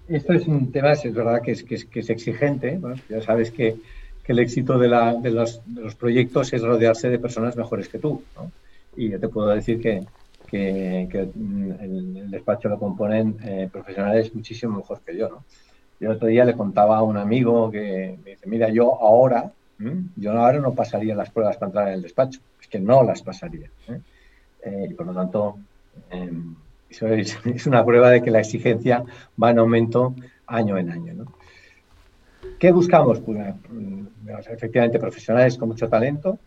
esto 0.08 0.34
es 0.34 0.48
un 0.48 0.72
tema, 0.72 0.94
es 0.94 1.14
verdad 1.14 1.42
que 1.42 1.52
es, 1.52 1.64
que 1.64 2.00
es, 2.00 2.10
exigente. 2.10 2.80
ya 3.10 3.22
sabes 3.22 3.52
que, 3.52 3.76
el 4.28 4.40
éxito 4.40 4.78
de, 4.78 4.90
la, 4.90 5.14
de, 5.14 5.32
los, 5.32 5.62
de, 5.66 5.84
los, 5.84 5.96
proyectos 5.96 6.52
es 6.52 6.62
rodearse 6.62 7.10
de 7.10 7.18
personas 7.18 7.56
mejores 7.56 7.88
que 7.88 7.98
tú. 7.98 8.22
Y 8.98 9.10
yo 9.10 9.22
te 9.22 9.30
puedo 9.30 9.48
decir 9.48 9.80
que, 9.80 10.04
que, 10.48 11.04
el, 11.04 12.30
despacho 12.30 12.68
lo 12.68 12.78
componen 12.78 13.38
eh, 13.42 13.70
profesionales 13.72 14.36
muchísimo 14.36 14.80
mejor 14.80 15.00
que 15.06 15.16
yo. 15.16 15.30
¿no? 15.30 15.46
Yo 16.00 16.12
otro 16.12 16.28
día 16.28 16.46
le 16.46 16.54
contaba 16.54 16.98
a 16.98 17.04
un 17.04 17.18
amigo 17.18 17.72
que 17.72 18.18
me 18.24 18.32
dice, 18.32 18.48
mira, 18.48 18.70
yo 18.70 19.02
ahora, 19.02 19.52
yo 20.16 20.32
ahora 20.32 20.60
no 20.60 20.74
pasaría 20.74 21.16
las 21.16 21.32
pruebas 21.32 21.58
para 21.58 21.70
entrar 21.70 21.88
en 21.88 21.94
el 21.96 22.02
despacho, 22.04 22.40
es 22.62 22.68
que 22.68 22.80
no 22.80 23.04
las 23.04 23.22
pasaría. 23.24 23.70
¿eh? 23.88 24.00
Eh, 24.64 24.88
y 24.92 24.94
por 24.94 25.08
lo 25.08 25.14
tanto, 25.14 25.58
em, 26.12 26.56
eso 26.90 27.08
es, 27.08 27.38
una 27.68 27.84
prueba 27.84 28.12
de 28.12 28.22
que 28.22 28.32
la 28.32 28.40
exigencia 28.40 29.04
va 29.42 29.52
en 29.52 29.60
aumento 29.60 30.14
año 30.46 30.78
en 30.78 30.92
año. 30.92 31.14
¿no? 31.14 31.34
¿Qué 32.60 32.72
buscamos? 32.72 33.20
Pues, 33.20 33.56
mm, 33.70 34.06
efectivamente, 34.52 35.00
profesionales 35.00 35.58
con 35.58 35.70
mucho 35.70 35.90
talento, 35.90 36.38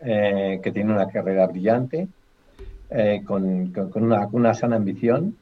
eh, 0.00 0.58
que 0.60 0.72
tienen 0.72 0.94
una 0.94 1.08
carrera 1.08 1.46
brillante, 1.46 2.08
con, 3.24 3.72
una, 3.94 4.28
una 4.32 4.52
sana 4.52 4.76
ambición, 4.76 5.34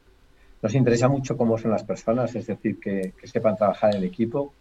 nos 0.61 0.75
interesa 0.75 1.07
mucho 1.07 1.37
cómo 1.37 1.57
son 1.57 1.71
las 1.71 1.83
personas, 1.83 2.35
es 2.35 2.47
decir, 2.47 2.79
que, 2.79 3.13
sepan 3.23 3.57
trabajar 3.57 3.95
en 3.95 4.03
equipo, 4.03 4.53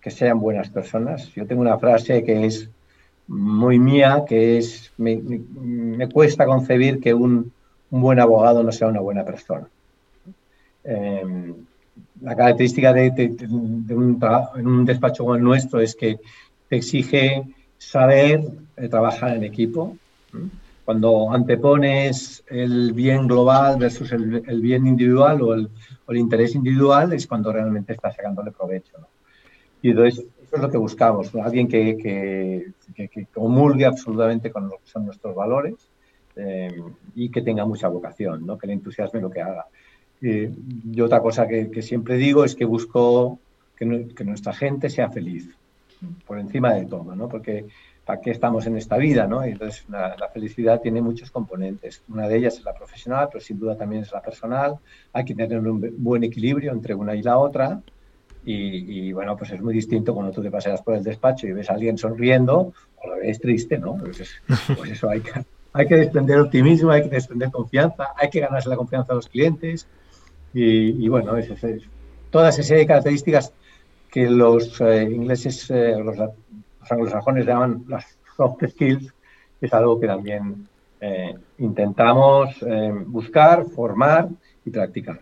que 0.00 0.10
sean 0.10 0.40
buenas 0.40 0.70
personas. 0.70 1.32
Yo 1.34 1.46
tengo 1.46 1.60
una 1.60 1.78
frase 1.78 2.22
que 2.22 2.46
es 2.46 2.68
muy 3.26 3.78
mía, 3.78 4.24
que 4.26 4.58
es, 4.58 4.92
me, 4.96 6.08
cuesta 6.12 6.46
concebir 6.46 7.00
que 7.00 7.14
un, 7.14 7.52
buen 7.90 8.20
abogado 8.20 8.62
no 8.62 8.70
sea 8.70 8.88
una 8.88 9.00
buena 9.00 9.24
persona. 9.24 9.66
Em, 10.84 11.54
la 12.22 12.36
característica 12.36 12.92
de, 12.92 13.36
un 13.50 14.18
en 14.56 14.66
un 14.66 14.84
despacho 14.84 15.24
como 15.24 15.34
el 15.34 15.42
nuestro 15.42 15.80
es 15.80 15.94
que 15.94 16.18
te 16.68 16.76
exige 16.76 17.42
saber 17.76 18.42
eh, 18.76 18.88
trabajar 18.88 19.36
en 19.36 19.44
equipo, 19.44 19.96
cuando 20.90 21.32
antepones 21.32 22.42
el 22.48 22.92
bien 22.92 23.28
global 23.28 23.78
versus 23.78 24.10
el, 24.10 24.60
bien 24.60 24.88
individual 24.88 25.40
o 25.40 25.54
el, 25.54 25.70
interés 26.16 26.56
individual, 26.56 27.12
es 27.12 27.28
cuando 27.28 27.52
realmente 27.52 27.92
estás 27.92 28.16
sacándole 28.16 28.50
provecho. 28.50 28.96
Y 29.82 29.90
entonces, 29.90 30.24
eso 30.42 30.56
es 30.56 30.60
lo 30.60 30.68
que 30.68 30.78
buscamos, 30.78 31.32
alguien 31.36 31.68
que, 31.68 31.96
que, 31.96 33.26
comulgue 33.32 33.84
absolutamente 33.84 34.50
con 34.50 34.64
lo 34.64 34.78
que 34.78 34.90
son 34.90 35.06
nuestros 35.06 35.32
valores 35.32 35.76
eh, 36.34 36.82
y 37.14 37.30
que 37.30 37.42
tenga 37.42 37.64
mucha 37.64 37.86
vocación, 37.86 38.44
¿no? 38.44 38.58
que 38.58 38.66
le 38.66 38.72
entusiasme 38.72 39.20
lo 39.20 39.30
que 39.30 39.42
haga. 39.42 39.66
y 40.20 41.00
otra 41.00 41.20
cosa 41.20 41.46
que, 41.46 41.82
siempre 41.82 42.16
digo 42.16 42.44
es 42.44 42.56
que 42.56 42.64
busco 42.64 43.38
que, 43.76 43.84
nuestra 44.24 44.52
gente 44.52 44.90
sea 44.90 45.08
feliz, 45.08 45.48
por 46.26 46.40
encima 46.40 46.74
de 46.74 46.86
todo, 46.86 47.14
¿no? 47.14 47.28
porque 47.28 47.66
para 48.04 48.20
qué 48.20 48.30
estamos 48.30 48.66
en 48.66 48.76
esta 48.76 48.96
vida, 48.96 49.26
¿no? 49.26 49.42
entonces 49.44 49.84
la 49.88 50.28
felicidad 50.32 50.80
tiene 50.80 51.00
muchos 51.00 51.30
componentes. 51.30 52.02
Una 52.08 52.26
de 52.26 52.38
ellas 52.38 52.56
es 52.58 52.64
la 52.64 52.74
profesional, 52.74 53.28
pero 53.30 53.40
sin 53.40 53.58
duda 53.58 53.76
también 53.76 54.02
es 54.02 54.12
la 54.12 54.20
personal. 54.20 54.78
Hay 55.12 55.24
que 55.24 55.34
tener 55.34 55.58
un 55.58 55.94
buen 55.98 56.24
equilibrio 56.24 56.72
entre 56.72 56.94
una 56.94 57.14
y 57.14 57.22
la 57.22 57.38
otra. 57.38 57.80
Y, 58.42 59.12
bueno, 59.12 59.36
pues 59.36 59.50
es 59.50 59.60
muy 59.60 59.74
distinto 59.74 60.14
cuando 60.14 60.32
tú 60.32 60.42
te 60.42 60.50
paseas 60.50 60.80
por 60.82 60.96
el 60.96 61.04
despacho 61.04 61.46
y 61.46 61.52
ves 61.52 61.68
a 61.68 61.74
alguien 61.74 61.98
sonriendo 61.98 62.72
o 62.96 63.08
lo 63.08 63.16
ves 63.16 63.38
triste, 63.38 63.78
¿no? 63.78 63.96
Pues, 63.96 64.42
pues 64.76 64.90
eso 64.90 65.10
hay 65.10 65.20
que, 65.20 65.30
hay 65.74 65.86
que 65.86 65.96
desprender 65.96 66.40
optimismo, 66.40 66.90
hay 66.90 67.02
que 67.02 67.10
desprender 67.10 67.50
confianza, 67.50 68.08
hay 68.16 68.30
que 68.30 68.40
ganarse 68.40 68.68
la 68.70 68.76
confianza 68.76 69.12
de 69.12 69.16
los 69.16 69.28
clientes. 69.28 69.86
Y, 70.54 71.06
bueno, 71.08 71.36
es, 71.36 71.50
es, 71.50 71.82
toda 72.30 72.48
esa 72.48 72.62
serie 72.62 72.80
de 72.80 72.86
características 72.86 73.52
que 74.10 74.28
los 74.28 74.80
eh, 74.80 75.04
ingleses, 75.04 75.70
eh, 75.70 75.94
los, 76.02 76.16
los, 76.90 76.92
anglosajones 76.92 77.46
llaman 77.46 77.84
las 77.88 78.18
soft 78.36 78.64
skills, 78.68 79.12
es 79.60 79.74
algo 79.74 80.00
que 80.00 80.06
también 80.06 80.66
eh, 81.00 81.34
intentamos 81.58 82.56
buscar, 83.06 83.64
formar 83.66 84.28
y 84.64 84.70
practicar. 84.70 85.20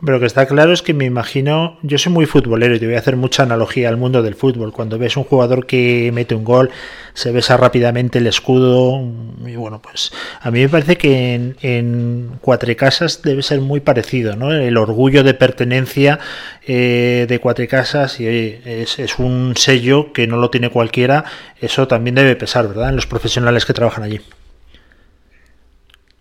Pero 0.00 0.14
lo 0.14 0.20
que 0.20 0.26
está 0.26 0.46
claro 0.46 0.72
es 0.72 0.80
que 0.80 0.94
me 0.94 1.04
imagino, 1.04 1.78
yo 1.82 1.98
soy 1.98 2.12
muy 2.12 2.24
futbolero 2.24 2.74
y 2.74 2.78
te 2.78 2.86
voy 2.86 2.94
a 2.94 3.00
hacer 3.00 3.16
mucha 3.16 3.42
analogía 3.42 3.90
al 3.90 3.98
mundo 3.98 4.22
del 4.22 4.34
fútbol. 4.34 4.72
Cuando 4.72 4.98
ves 4.98 5.16
un 5.16 5.24
jugador 5.24 5.66
que 5.66 6.10
mete 6.14 6.34
un 6.34 6.42
gol, 6.42 6.70
se 7.12 7.32
besa 7.32 7.58
rápidamente 7.58 8.18
el 8.18 8.26
escudo. 8.26 8.98
Y 9.46 9.56
bueno, 9.56 9.82
pues 9.82 10.10
a 10.40 10.50
mí 10.50 10.60
me 10.60 10.68
parece 10.70 10.96
que 10.96 11.34
en, 11.34 11.56
en 11.60 12.38
Cuatrecasas 12.40 13.20
debe 13.22 13.42
ser 13.42 13.60
muy 13.60 13.80
parecido, 13.80 14.36
¿no? 14.36 14.52
El 14.52 14.78
orgullo 14.78 15.22
de 15.22 15.34
pertenencia 15.34 16.18
eh, 16.66 17.26
de 17.28 17.38
Cuatrecasas 17.38 18.20
y 18.20 18.26
es, 18.26 18.98
es 18.98 19.18
un 19.18 19.54
sello 19.56 20.14
que 20.14 20.26
no 20.26 20.38
lo 20.38 20.48
tiene 20.48 20.70
cualquiera. 20.70 21.24
Eso 21.60 21.86
también 21.88 22.14
debe 22.14 22.36
pesar, 22.36 22.68
¿verdad? 22.68 22.88
En 22.88 22.96
los 22.96 23.06
profesionales 23.06 23.66
que 23.66 23.74
trabajan 23.74 24.04
allí. 24.04 24.20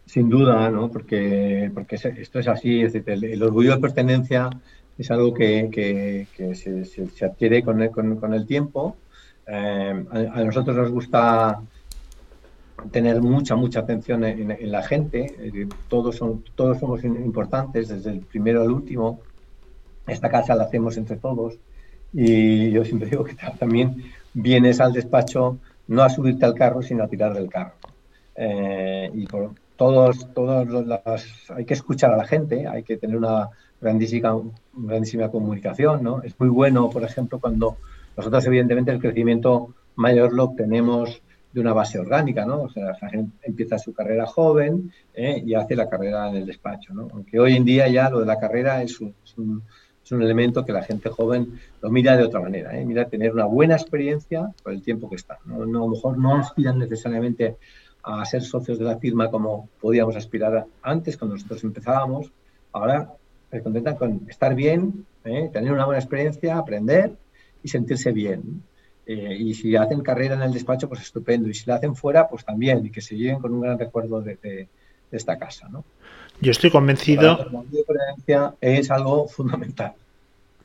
Sin 0.09 0.27
duda, 0.27 0.71
¿no? 0.71 0.89
Porque, 0.89 1.69
porque 1.71 1.95
esto 1.95 2.39
es 2.39 2.47
así, 2.47 2.81
es 2.81 2.95
el, 2.95 3.43
orgullo 3.43 3.75
de 3.75 3.79
pertenencia 3.79 4.49
es 4.97 5.11
algo 5.11 5.35
que, 5.35 6.25
se, 6.55 7.25
adquiere 7.25 7.61
con 7.61 7.79
el, 7.79 7.91
con, 7.91 8.33
el 8.33 8.47
tiempo. 8.47 8.97
Eh, 9.45 10.05
a, 10.09 10.43
nosotros 10.43 10.75
nos 10.75 10.89
gusta 10.89 11.61
tener 12.89 13.21
mucha, 13.21 13.55
mucha 13.55 13.81
atención 13.81 14.23
en, 14.23 14.71
la 14.71 14.81
gente. 14.81 15.67
Todos, 15.87 16.15
son, 16.15 16.43
todos 16.55 16.79
somos 16.79 17.03
importantes, 17.03 17.89
desde 17.89 18.09
el 18.09 18.21
primero 18.21 18.63
al 18.63 18.71
último. 18.71 19.19
Esta 20.07 20.31
casa 20.31 20.55
la 20.55 20.63
hacemos 20.63 20.97
entre 20.97 21.17
todos. 21.17 21.59
Y 22.13 22.71
yo 22.71 22.83
siempre 22.83 23.11
digo 23.11 23.25
que 23.25 23.35
también 23.59 24.05
vienes 24.33 24.79
al 24.79 24.91
despacho 24.91 25.59
no 25.87 26.01
a 26.01 26.09
subirte 26.09 26.45
al 26.45 26.55
carro, 26.55 26.81
sino 26.81 27.03
a 27.03 27.07
tirar 27.07 27.35
del 27.35 27.47
carro. 27.47 27.75
Eh, 28.35 29.11
y 29.13 29.27
por, 29.27 29.51
todos, 29.79 30.27
todos 30.33 30.67
las, 30.85 31.49
hay 31.55 31.63
que 31.63 31.73
escuchar 31.73 32.13
a 32.13 32.17
la 32.17 32.25
gente, 32.25 32.67
hay 32.67 32.83
que 32.83 32.97
tener 32.97 33.15
una 33.15 33.49
grandísima, 33.79 34.37
grandísima 34.73 35.31
comunicación, 35.31 36.03
¿no? 36.03 36.21
Es 36.21 36.37
muy 36.37 36.49
bueno, 36.49 36.89
por 36.89 37.03
ejemplo, 37.03 37.39
cuando 37.39 37.77
nosotros 38.17 38.45
evidentemente 38.45 38.91
el 38.91 38.99
crecimiento 38.99 39.73
mayor 39.95 40.33
lo 40.33 40.43
obtenemos 40.43 41.21
de 41.53 41.61
una 41.61 41.71
base 41.71 41.97
orgánica, 41.97 42.45
¿no? 42.45 42.63
O 42.63 42.69
sea, 42.69 42.97
la 43.01 43.09
gente 43.09 43.31
empieza 43.43 43.79
su 43.79 43.93
carrera 43.93 44.25
joven 44.25 44.91
¿eh? 45.13 45.41
y 45.45 45.53
hace 45.53 45.77
la 45.77 45.89
carrera 45.89 46.29
en 46.29 46.35
el 46.35 46.45
despacho, 46.45 46.93
¿no? 46.93 47.07
Aunque 47.13 47.39
hoy 47.39 47.55
en 47.55 47.63
día 47.63 47.87
ya 47.87 48.09
lo 48.09 48.19
de 48.19 48.25
la 48.25 48.37
carrera 48.37 48.83
es 48.83 48.99
un, 48.99 49.15
es 49.23 49.37
un, 50.11 50.21
elemento 50.21 50.65
que 50.65 50.73
la 50.73 50.83
gente 50.83 51.07
joven 51.09 51.57
lo 51.81 51.89
mira 51.89 52.17
de 52.17 52.23
otra 52.23 52.41
manera, 52.41 52.77
¿eh? 52.77 52.83
Mira 52.83 53.07
tener 53.07 53.31
una 53.31 53.45
buena 53.45 53.75
experiencia 53.75 54.51
por 54.61 54.73
el 54.73 54.81
tiempo 54.81 55.09
que 55.09 55.15
está, 55.15 55.37
¿no? 55.45 55.65
no 55.65 55.83
a 55.83 55.85
lo 55.85 55.87
mejor 55.87 56.17
no 56.17 56.35
aspiran 56.35 56.79
necesariamente 56.79 57.55
a 58.03 58.25
ser 58.25 58.41
socios 58.41 58.79
de 58.79 58.85
la 58.85 58.97
firma 58.97 59.29
como 59.29 59.69
podíamos 59.79 60.15
aspirar 60.15 60.65
antes 60.81 61.17
cuando 61.17 61.35
nosotros 61.35 61.63
empezábamos. 61.63 62.31
Ahora 62.71 63.13
se 63.51 63.61
contentan 63.61 63.95
con 63.95 64.21
estar 64.29 64.55
bien, 64.55 65.05
¿eh? 65.25 65.49
tener 65.51 65.71
una 65.71 65.85
buena 65.85 65.99
experiencia, 65.99 66.57
aprender 66.57 67.13
y 67.63 67.67
sentirse 67.67 68.11
bien. 68.11 68.63
Eh, 69.05 69.35
y 69.39 69.53
si 69.55 69.75
hacen 69.75 70.01
carrera 70.01 70.35
en 70.35 70.43
el 70.43 70.53
despacho, 70.53 70.87
pues 70.87 71.01
estupendo. 71.01 71.49
Y 71.49 71.53
si 71.55 71.65
la 71.65 71.75
hacen 71.75 71.95
fuera, 71.95 72.27
pues 72.27 72.45
también. 72.45 72.85
Y 72.85 72.91
que 72.91 73.01
se 73.01 73.15
lleven 73.15 73.39
con 73.39 73.53
un 73.53 73.61
gran 73.61 73.79
recuerdo 73.79 74.21
de, 74.21 74.67
esta 75.11 75.39
casa. 75.39 75.67
¿no? 75.69 75.83
Yo 76.39 76.51
estoy 76.51 76.69
convencido. 76.69 77.49
La 78.27 78.55
es 78.61 78.91
algo 78.91 79.27
fundamental. 79.27 79.93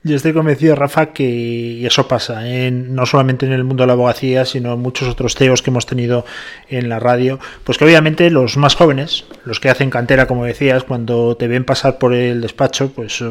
Yo 0.06 0.16
estoy 0.16 0.34
convencido, 0.34 0.74
Rafa, 0.74 1.14
que 1.14 1.86
eso 1.86 2.06
pasa, 2.06 2.46
en, 2.46 2.94
no 2.94 3.06
solamente 3.06 3.46
en 3.46 3.52
el 3.52 3.64
mundo 3.64 3.84
de 3.84 3.86
la 3.86 3.94
abogacía, 3.94 4.44
sino 4.44 4.74
en 4.74 4.80
muchos 4.80 5.08
otros 5.08 5.34
CEOs 5.34 5.62
que 5.62 5.70
hemos 5.70 5.86
tenido 5.86 6.26
en 6.68 6.90
la 6.90 7.00
radio, 7.00 7.40
pues 7.64 7.78
que 7.78 7.86
obviamente 7.86 8.28
los 8.28 8.58
más 8.58 8.74
jóvenes, 8.74 9.24
los 9.46 9.60
que 9.60 9.70
hacen 9.70 9.88
cantera, 9.88 10.26
como 10.26 10.44
decías, 10.44 10.84
cuando 10.84 11.38
te 11.38 11.48
ven 11.48 11.64
pasar 11.64 11.96
por 11.96 12.12
el 12.12 12.42
despacho, 12.42 12.92
pues 12.94 13.22
eh, 13.22 13.26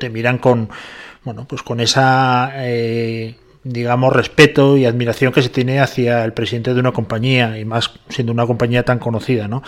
te 0.00 0.10
miran 0.10 0.36
con, 0.36 0.68
bueno, 1.24 1.46
pues 1.48 1.62
con 1.62 1.80
esa... 1.80 2.52
Eh, 2.56 3.36
digamos, 3.64 4.12
respeto 4.12 4.76
y 4.76 4.86
admiración 4.86 5.32
que 5.32 5.40
se 5.40 5.48
tiene 5.48 5.78
hacia 5.78 6.24
el 6.24 6.32
presidente 6.32 6.74
de 6.74 6.80
una 6.80 6.90
compañía, 6.90 7.60
y 7.60 7.64
más 7.64 7.92
siendo 8.08 8.32
una 8.32 8.44
compañía 8.44 8.84
tan 8.84 8.98
conocida, 8.98 9.46
¿no? 9.46 9.62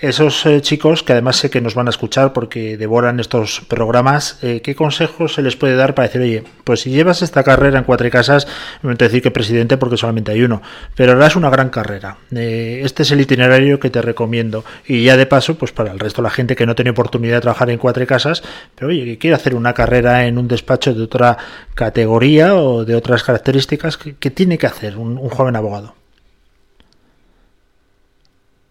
Esos 0.00 0.46
eh, 0.46 0.60
chicos, 0.60 1.02
que 1.02 1.12
además 1.12 1.36
sé 1.36 1.50
que 1.50 1.60
nos 1.60 1.74
van 1.74 1.88
a 1.88 1.90
escuchar 1.90 2.32
porque 2.32 2.76
devoran 2.76 3.18
estos 3.18 3.62
programas, 3.68 4.38
eh, 4.42 4.60
¿qué 4.62 4.74
consejos 4.74 5.34
se 5.34 5.42
les 5.42 5.56
puede 5.56 5.74
dar 5.74 5.94
para 5.94 6.06
decir, 6.06 6.20
oye, 6.20 6.44
pues 6.64 6.82
si 6.82 6.90
llevas 6.90 7.22
esta 7.22 7.42
carrera 7.42 7.78
en 7.78 7.84
cuatro 7.84 8.08
casas, 8.10 8.46
voy 8.82 8.92
a 8.92 8.94
decir 8.94 9.22
que 9.22 9.30
presidente 9.30 9.76
porque 9.76 9.96
solamente 9.96 10.32
hay 10.32 10.42
uno, 10.42 10.62
pero 10.94 11.12
harás 11.12 11.34
una 11.34 11.50
gran 11.50 11.70
carrera. 11.70 12.18
Eh, 12.34 12.80
este 12.84 13.02
es 13.02 13.10
el 13.10 13.20
itinerario 13.20 13.80
que 13.80 13.90
te 13.90 14.00
recomiendo. 14.00 14.64
Y 14.86 15.04
ya 15.04 15.16
de 15.16 15.26
paso, 15.26 15.56
pues 15.56 15.72
para 15.72 15.90
el 15.90 15.98
resto 15.98 16.22
de 16.22 16.28
la 16.28 16.30
gente 16.30 16.54
que 16.54 16.66
no 16.66 16.74
tiene 16.74 16.90
oportunidad 16.90 17.36
de 17.36 17.40
trabajar 17.42 17.70
en 17.70 17.78
cuatro 17.78 18.06
casas, 18.06 18.42
pero 18.76 18.88
oye, 18.88 19.04
que 19.04 19.18
quiere 19.18 19.34
hacer 19.34 19.54
una 19.54 19.74
carrera 19.74 20.26
en 20.26 20.38
un 20.38 20.46
despacho 20.46 20.94
de 20.94 21.02
otra 21.02 21.36
categoría 21.74 22.54
o 22.54 22.84
de 22.84 22.94
otras 22.94 23.24
características, 23.24 23.96
¿qué, 23.96 24.30
tiene 24.30 24.58
que 24.58 24.66
hacer 24.66 24.96
un 24.96 25.28
joven 25.28 25.56
abogado? 25.56 25.97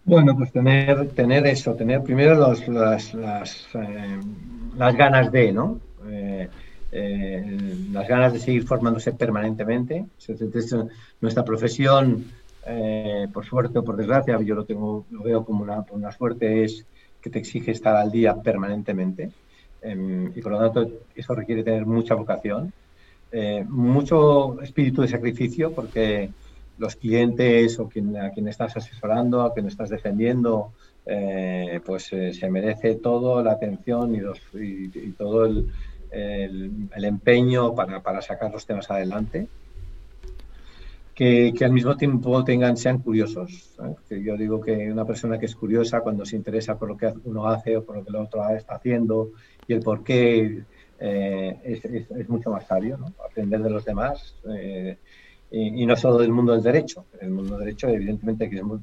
Bueno, 0.08 0.34
pues 0.34 0.50
tener, 0.50 1.10
tener 1.10 1.46
eso, 1.46 1.74
tener 1.74 2.02
primero 2.02 2.34
los, 2.34 2.66
las, 2.66 3.12
las, 3.12 3.68
eh, 3.74 4.18
ganas 4.96 5.30
de, 5.30 5.52
¿no? 5.52 5.78
Eh, 6.08 6.48
eh, 6.90 7.58
las 7.92 8.08
ganas 8.08 8.32
de 8.32 8.38
seguir 8.38 8.66
formándose 8.66 9.12
permanentemente. 9.12 10.06
Nuestra 11.20 11.44
profesión, 11.44 12.24
por 13.34 13.44
suerte 13.44 13.80
o 13.80 13.84
por 13.84 13.98
desgracia, 13.98 14.40
yo 14.40 14.54
lo, 14.54 14.64
tengo, 14.64 15.04
lo 15.10 15.22
veo 15.22 15.44
como 15.44 15.62
una, 15.62 15.84
una 15.90 16.10
suerte, 16.10 16.64
es 16.64 16.86
que 17.20 17.28
te 17.28 17.40
exige 17.40 17.72
estar 17.72 17.94
al 17.94 18.10
día 18.10 18.34
permanentemente. 18.34 19.30
Em, 19.82 20.32
y 20.34 20.40
por 20.40 20.52
lo 20.52 20.58
tanto, 20.58 20.90
eso 21.14 21.34
requiere 21.34 21.62
tener 21.62 21.84
mucha 21.84 22.14
vocación, 22.14 22.72
mucho 23.68 24.58
espíritu 24.62 25.02
de 25.02 25.08
sacrificio, 25.08 25.70
porque 25.72 26.30
los 26.78 26.96
clientes 26.96 27.78
o 27.78 27.88
quien, 27.88 28.16
a 28.16 28.30
quien 28.30 28.48
estás 28.48 28.76
asesorando, 28.76 29.42
a 29.42 29.52
quien 29.52 29.66
estás 29.66 29.90
defendiendo, 29.90 30.72
eh, 31.04 31.80
pues 31.84 32.12
eh, 32.12 32.32
se 32.32 32.50
merece 32.50 32.96
toda 32.96 33.42
la 33.42 33.52
atención 33.52 34.14
y, 34.14 34.20
los, 34.20 34.40
y, 34.54 34.88
todo 35.12 35.46
el, 35.46 35.70
el, 36.10 37.04
empeño 37.04 37.74
para, 37.74 38.02
para, 38.02 38.22
sacar 38.22 38.52
los 38.52 38.66
temas 38.66 38.90
adelante. 38.90 39.48
Que, 41.14 41.52
que, 41.56 41.64
al 41.64 41.72
mismo 41.72 41.96
tiempo 41.96 42.44
tengan, 42.44 42.76
sean 42.76 42.98
curiosos. 42.98 43.74
Que 44.08 44.22
yo 44.22 44.36
digo 44.36 44.60
que 44.60 44.92
una 44.92 45.04
persona 45.04 45.38
que 45.38 45.46
es 45.46 45.56
curiosa 45.56 46.00
cuando 46.00 46.24
se 46.24 46.36
interesa 46.36 46.78
por 46.78 46.88
lo 46.88 46.96
que 46.96 47.12
uno 47.24 47.48
hace 47.48 47.76
o 47.76 47.84
por 47.84 47.96
lo 47.96 48.04
que 48.04 48.10
el 48.10 48.16
otro 48.16 48.48
está 48.50 48.76
haciendo 48.76 49.30
y 49.66 49.72
el 49.72 49.80
por 49.80 50.04
qué 50.04 50.62
eh, 51.00 51.58
es, 51.64 51.84
es, 51.84 52.28
mucho 52.28 52.50
más 52.50 52.66
sabio, 52.68 52.98
¿no? 52.98 53.12
aprender 53.28 53.62
de 53.62 53.70
los 53.70 53.84
demás 53.84 54.36
y, 55.50 55.86
no 55.86 55.96
solo 55.96 56.18
del 56.18 56.32
mundo 56.32 56.52
del 56.52 56.62
derecho. 56.62 57.06
El 57.20 57.30
mundo 57.30 57.56
del 57.56 57.66
derecho, 57.66 57.88
evidentemente, 57.88 58.48
que 58.48 58.56
es 58.56 58.62
muy, 58.62 58.80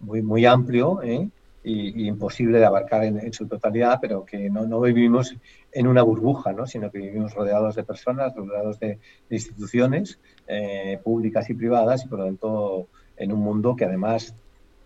muy, 0.00 0.22
muy, 0.22 0.46
amplio 0.46 1.02
¿eh? 1.02 1.28
y, 1.64 2.06
imposible 2.06 2.58
de 2.58 2.66
abarcar 2.66 3.04
en, 3.04 3.32
su 3.32 3.46
totalidad, 3.46 3.98
pero 4.00 4.24
que 4.24 4.50
no, 4.50 4.66
no, 4.66 4.80
vivimos 4.80 5.36
en 5.72 5.86
una 5.86 6.02
burbuja, 6.02 6.52
¿no? 6.52 6.66
sino 6.66 6.90
que 6.90 6.98
vivimos 6.98 7.34
rodeados 7.34 7.74
de 7.74 7.82
personas, 7.82 8.34
rodeados 8.34 8.78
de, 8.78 8.98
instituciones 9.30 10.18
eh, 10.46 11.00
públicas 11.02 11.48
y 11.50 11.54
privadas, 11.54 12.04
y 12.04 12.08
por 12.08 12.20
lo 12.20 12.26
tanto, 12.26 12.86
en 13.16 13.32
un 13.32 13.40
mundo 13.40 13.74
que 13.74 13.84
además 13.84 14.34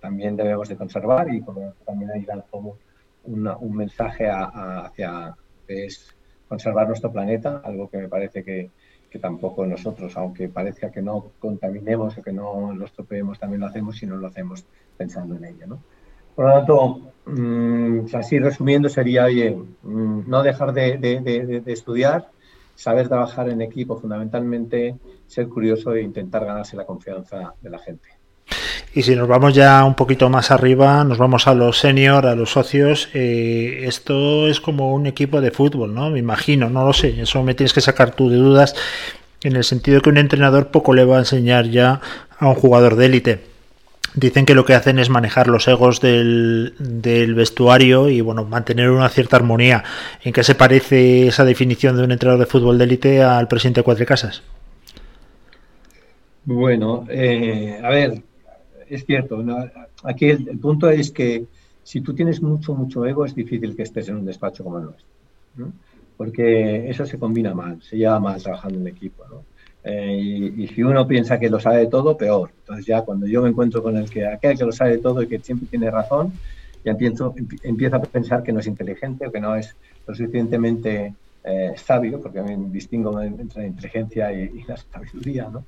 también 0.01 0.37
debemos 0.37 0.69
de 0.69 0.77
conservar 0.77 1.33
y 1.35 1.41
tanto 1.41 1.75
también 1.85 2.11
hay 2.13 2.27
como 2.51 2.77
un 3.25 3.77
mensaje 3.77 4.29
hacia 4.31 5.37
es 5.67 6.15
conservar 6.49 6.89
nuestro 6.89 7.13
planeta, 7.13 7.61
algo 7.65 7.91
que 7.91 7.99
me 7.99 8.09
parece 8.09 8.43
que, 8.43 8.71
que 9.11 9.19
tampoco 9.19 9.65
nosotros, 9.67 10.17
aunque 10.17 10.49
parezca 10.49 10.91
que 10.91 11.03
no 11.03 11.33
contaminemos 11.39 12.19
o 12.19 12.23
que 12.23 12.33
no 12.33 12.73
lo 12.75 12.85
estropeemos, 12.85 13.39
también 13.39 13.61
lo 13.61 13.67
hacemos 13.67 13.97
si 13.97 14.07
no 14.07 14.17
lo 14.17 14.27
hacemos 14.27 14.65
pensando 14.97 15.37
en 15.37 15.45
ello. 15.45 15.67
¿no? 15.67 15.83
Por 16.35 16.47
lo 16.47 16.53
tanto, 16.53 17.13
mm, 17.27 18.15
así 18.15 18.39
resumiendo, 18.39 18.89
sería, 18.89 19.25
oye, 19.25 19.57
mm, 19.83 20.29
no 20.29 20.43
dejar 20.43 20.73
de, 20.73 21.63
estudiar, 21.67 22.31
saber 22.75 23.09
trabajar 23.09 23.49
en 23.49 23.63
equipo 23.63 23.97
fundamentalmente, 23.97 24.97
ser 25.27 25.49
curioso 25.49 25.95
e 25.95 26.03
intentar 26.03 26.45
ganarse 26.45 26.77
la 26.77 26.87
confianza 26.87 27.55
de 27.61 27.71
la 27.71 27.79
gente. 27.79 28.18
Y 28.95 29.03
si 29.03 29.15
nos 29.15 29.29
vamos 29.29 29.55
ya 29.55 29.85
un 29.85 29.95
poquito 29.95 30.29
más 30.29 30.51
arriba, 30.51 31.05
nos 31.05 31.19
vamos 31.19 31.47
a 31.47 31.55
los 31.55 31.79
senior, 31.79 32.27
a 32.27 32.35
los 32.35 32.51
socios, 32.51 33.09
eh, 33.15 33.85
esto 33.85 34.49
es 34.49 34.61
como 34.61 34.93
un 34.93 35.07
equipo 35.07 35.41
de 35.41 35.51
fútbol, 35.51 35.95
¿no? 35.95 36.11
Me 36.11 36.19
imagino, 36.19 36.71
no 36.71 36.85
lo 36.85 36.93
sé, 36.93 37.21
eso 37.21 37.43
me 37.43 37.55
tienes 37.55 37.73
que 37.73 37.81
sacar 37.81 38.13
tú 38.13 38.29
de 38.29 38.37
dudas, 38.37 38.75
en 39.43 39.57
el 39.57 39.65
sentido 39.65 40.01
que 40.01 40.11
un 40.11 40.19
entrenador 40.19 40.69
poco 40.69 40.95
le 40.95 41.05
va 41.05 41.17
a 41.17 41.21
enseñar 41.21 41.67
ya 41.69 42.01
a 42.39 42.49
un 42.49 42.55
jugador 42.55 42.97
de 42.97 43.07
élite. 43.07 43.41
Dicen 44.15 44.47
que 44.47 44.55
lo 44.55 44.65
que 44.65 44.75
hacen 44.75 44.99
es 44.99 45.11
manejar 45.11 45.49
los 45.49 45.69
egos 45.69 46.01
del, 46.01 46.75
del, 46.79 47.35
vestuario 47.35 48.09
y 48.09 48.21
bueno, 48.21 48.45
mantener 48.45 48.91
una 48.91 49.09
cierta 49.11 49.37
armonía. 49.37 49.85
¿En 50.25 50.33
qué 50.33 50.43
se 50.43 50.55
parece 50.55 51.29
esa 51.29 51.45
definición 51.45 51.97
de 51.97 52.05
un 52.05 52.13
entrenador 52.13 52.41
de 52.41 52.51
fútbol 52.51 52.79
de 52.79 52.85
élite 52.85 53.23
al 53.23 53.49
presidente 53.49 53.81
de 53.81 53.85
Cuatro 53.85 54.07
Casas? 54.07 54.43
Bueno, 56.51 57.05
eh, 57.11 57.79
a 57.85 57.91
ver, 57.91 58.23
es 58.91 59.05
cierto. 59.05 59.43
Aquí 60.05 60.27
el, 60.27 60.59
punto 60.59 60.89
es 60.91 61.11
que 61.11 61.47
si 61.83 62.01
tú 62.01 62.15
tienes 62.15 62.43
mucho, 62.43 62.75
mucho 62.75 63.05
ego, 63.07 63.25
es 63.25 63.35
difícil 63.35 63.75
que 63.75 63.83
estés 63.83 64.09
en 64.09 64.17
un 64.17 64.27
despacho 64.27 64.65
como 64.65 64.79
el 64.79 64.85
nuestro. 64.85 65.07
Porque 66.17 66.91
eso 66.91 67.07
se 67.07 67.19
combina 67.19 67.55
mal, 67.55 67.81
se 67.83 67.97
lleva 67.97 68.19
mal 68.19 68.43
trabajando 68.43 68.79
en 68.81 68.89
equipo. 68.89 69.25
Eh, 69.85 70.53
y, 70.57 70.67
si 70.69 70.83
uno 70.83 71.07
piensa 71.07 71.39
que 71.39 71.49
lo 71.49 71.61
sabe 71.61 71.87
todo, 71.87 72.17
peor. 72.17 72.51
Entonces 72.61 72.87
ya 72.87 73.03
cuando 73.03 73.27
yo 73.27 73.43
me 73.43 73.49
encuentro 73.49 73.83
con 73.83 73.97
el 73.97 74.11
que 74.11 74.27
aquel 74.27 74.59
que 74.59 74.65
lo 74.65 74.73
sabe 74.73 74.99
todo 74.99 75.23
y 75.23 75.29
que 75.29 75.39
siempre 75.39 75.69
tiene 75.69 75.91
razón, 75.91 76.33
ya 76.85 76.93
empiezo, 76.93 77.35
empiezo 77.63 77.97
a 77.97 78.03
pensar 78.03 78.43
que 78.43 78.53
no 78.53 78.61
es 78.61 78.67
inteligente 78.67 79.27
o 79.27 79.33
que 79.33 79.41
no 79.41 79.57
es 79.57 79.75
lo 80.07 80.15
suficientemente 80.15 81.15
eh, 81.45 81.73
sabio, 81.77 82.21
porque 82.21 82.41
a 82.41 82.43
mí 82.43 82.57
distingo 82.71 83.21
entre 83.23 83.63
la 83.63 83.69
inteligencia 83.69 84.33
y, 84.33 84.63
la 84.65 84.77
sabiduría, 84.77 85.49
¿no? 85.49 85.65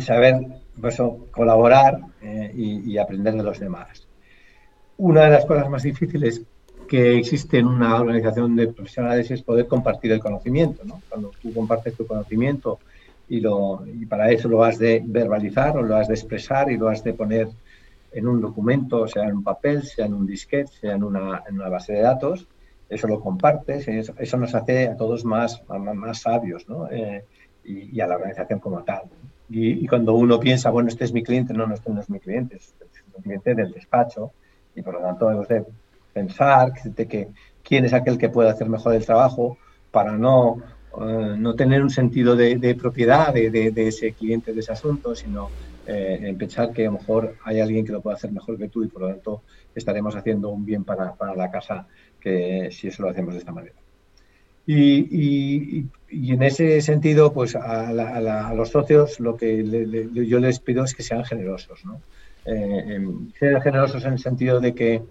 Saber 0.00 0.34
pues, 0.80 1.00
colaborar 1.30 2.00
eh, 2.22 2.52
y, 2.54 2.98
aprender 2.98 3.34
de 3.34 3.42
los 3.42 3.58
demás. 3.58 4.06
Una 4.96 5.24
de 5.24 5.30
las 5.30 5.44
cosas 5.44 5.68
más 5.68 5.82
difíciles 5.82 6.42
que 6.88 7.18
existe 7.18 7.58
en 7.58 7.66
una 7.66 8.00
organización 8.00 8.54
de 8.56 8.68
profesionales 8.68 9.30
es 9.30 9.42
poder 9.42 9.66
compartir 9.66 10.12
el 10.12 10.20
conocimiento. 10.20 10.84
¿no? 10.84 11.00
Cuando 11.08 11.32
tú 11.40 11.52
compartes 11.52 11.94
tu 11.94 12.06
conocimiento 12.06 12.78
y, 13.28 13.40
para 14.06 14.30
eso 14.30 14.48
lo 14.48 14.62
has 14.64 14.78
de 14.78 15.02
verbalizar 15.04 15.76
o 15.76 15.82
lo 15.82 15.96
has 15.96 16.08
de 16.08 16.14
expresar 16.14 16.70
y 16.70 16.76
lo 16.76 16.88
has 16.88 17.02
de 17.02 17.14
poner 17.14 17.48
en 18.12 18.28
un 18.28 18.40
documento, 18.40 19.08
sea 19.08 19.24
en 19.24 19.36
un 19.36 19.42
papel, 19.42 19.82
sea 19.82 20.06
en 20.06 20.14
un 20.14 20.26
disquete, 20.26 20.70
sea 20.80 20.94
en 20.94 21.02
una, 21.02 21.42
en 21.48 21.56
una 21.56 21.68
base 21.68 21.94
de 21.94 22.02
datos, 22.02 22.46
eso 22.88 23.08
lo 23.08 23.18
compartes, 23.18 23.88
eso, 23.88 24.36
nos 24.36 24.54
hace 24.54 24.88
a 24.88 24.96
todos 24.96 25.24
más, 25.24 25.62
más, 25.68 26.20
sabios. 26.20 26.66
Eh, 26.90 27.24
y, 27.64 28.00
a 28.00 28.06
la 28.06 28.16
organización 28.16 28.60
como 28.60 28.82
tal. 28.82 29.02
Y, 29.48 29.86
cuando 29.86 30.14
uno 30.14 30.40
piensa, 30.40 30.70
bueno, 30.70 30.88
este 30.88 31.04
es 31.04 31.12
mi 31.12 31.22
cliente, 31.22 31.52
no, 31.52 31.66
no, 31.66 31.74
este 31.74 31.90
no 31.90 32.00
es 32.00 32.08
mi 32.08 32.18
cliente, 32.18 32.56
es 32.56 32.74
mi 33.16 33.22
cliente 33.22 33.54
del 33.54 33.72
despacho. 33.72 34.32
Y 34.74 34.82
por 34.82 34.94
lo 34.94 35.00
tanto, 35.00 35.26
debemos 35.26 35.48
de 35.48 35.64
pensar 36.12 36.72
que 36.72 37.28
quién 37.62 37.84
es 37.84 37.92
aquel 37.92 38.18
que 38.18 38.28
puede 38.28 38.50
hacer 38.50 38.68
mejor 38.68 38.94
el 38.94 39.04
trabajo 39.04 39.58
para 39.90 40.12
no, 40.12 40.62
eh, 41.00 41.34
no 41.38 41.54
tener 41.54 41.82
un 41.82 41.90
sentido 41.90 42.36
de, 42.36 42.76
propiedad 42.80 43.32
de, 43.32 43.50
de, 43.50 43.88
ese 43.88 44.12
cliente, 44.12 44.52
de 44.52 44.60
ese 44.60 44.72
asunto, 44.72 45.14
sino 45.14 45.48
eh, 45.86 46.20
en 46.22 46.38
pensar 46.38 46.72
que 46.72 46.82
a 46.82 46.90
lo 46.90 46.98
mejor 46.98 47.36
hay 47.44 47.60
alguien 47.60 47.84
que 47.84 47.92
lo 47.92 48.00
puede 48.00 48.16
hacer 48.16 48.32
mejor 48.32 48.56
que 48.56 48.68
tú 48.68 48.84
y 48.84 48.88
por 48.88 49.02
lo 49.02 49.08
tanto 49.08 49.42
estaremos 49.74 50.16
haciendo 50.16 50.48
un 50.48 50.64
bien 50.64 50.84
para, 50.84 51.14
para 51.14 51.34
la 51.34 51.50
casa 51.50 51.86
que 52.20 52.70
si 52.70 52.88
eso 52.88 53.02
lo 53.02 53.10
hacemos 53.10 53.34
de 53.34 53.40
esta 53.40 53.52
manera. 53.52 53.76
Y, 54.66 55.86
en 56.32 56.42
ese 56.42 56.80
sentido, 56.80 57.32
pues 57.32 57.56
a, 57.56 58.52
los 58.54 58.70
socios 58.70 59.20
lo 59.20 59.36
que 59.36 59.64
yo 60.12 60.38
les 60.38 60.60
pido 60.60 60.84
es 60.84 60.94
que 60.94 61.02
sean 61.02 61.24
generosos, 61.24 61.84
¿no? 61.84 62.00
Eh, 62.46 63.00
sean 63.38 63.62
generosos 63.62 64.04
en 64.04 64.12
el 64.14 64.18
sentido 64.18 64.60
de 64.60 64.74
que 64.74 65.02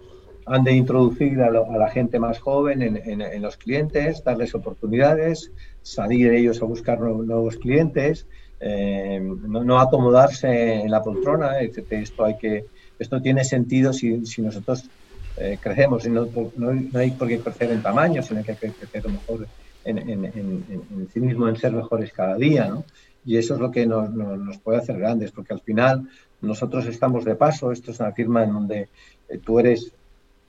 han 0.46 0.62
de 0.62 0.72
introducir 0.72 1.40
a, 1.40 1.50
la 1.50 1.90
gente 1.90 2.18
más 2.18 2.38
joven 2.38 2.82
en, 2.82 3.42
los 3.42 3.56
clientes, 3.56 4.22
darles 4.22 4.54
oportunidades, 4.54 5.50
salir 5.82 6.32
ellos 6.32 6.60
a 6.62 6.66
buscar 6.66 7.00
nuevos, 7.00 7.56
clientes, 7.56 8.26
eh, 8.60 9.20
no, 9.20 9.80
acomodarse 9.80 10.74
en 10.82 10.90
la 10.90 11.02
poltrona, 11.02 11.60
esto 11.60 12.24
hay 12.24 12.36
que 12.38 12.66
esto 12.98 13.20
tiene 13.20 13.44
sentido 13.44 13.92
si, 13.92 14.24
si 14.24 14.42
nosotros 14.42 14.88
eh, 15.36 15.58
crecemos 15.60 16.06
y 16.06 16.10
no, 16.10 16.28
no, 16.56 16.98
hay 16.98 17.10
por 17.12 17.28
qué 17.28 17.40
crecer 17.40 17.72
en 17.72 17.82
tamaño, 17.82 18.22
sino 18.22 18.42
que 18.44 18.52
hay 18.52 18.56
que 18.56 18.72
crecer 18.72 19.10
mejor 19.10 19.48
en, 19.84 21.08
sí 21.12 21.20
mismo, 21.20 21.48
en 21.48 21.56
ser 21.56 21.72
mejores 21.72 22.12
cada 22.12 22.36
día, 22.36 22.68
¿no? 22.68 22.84
Y 23.26 23.38
eso 23.38 23.54
es 23.54 23.60
lo 23.60 23.70
que 23.70 23.86
nos, 23.86 24.10
nos, 24.10 24.58
puede 24.58 24.78
hacer 24.78 24.98
grandes, 24.98 25.30
porque 25.30 25.54
al 25.54 25.60
final 25.60 26.08
nosotros 26.42 26.86
estamos 26.86 27.24
de 27.24 27.34
paso, 27.34 27.72
esto 27.72 27.90
es 27.90 28.00
una 28.00 28.12
firma 28.12 28.44
en 28.44 28.52
donde 28.52 28.88
eh, 29.28 29.38
tú 29.38 29.58
eres 29.58 29.92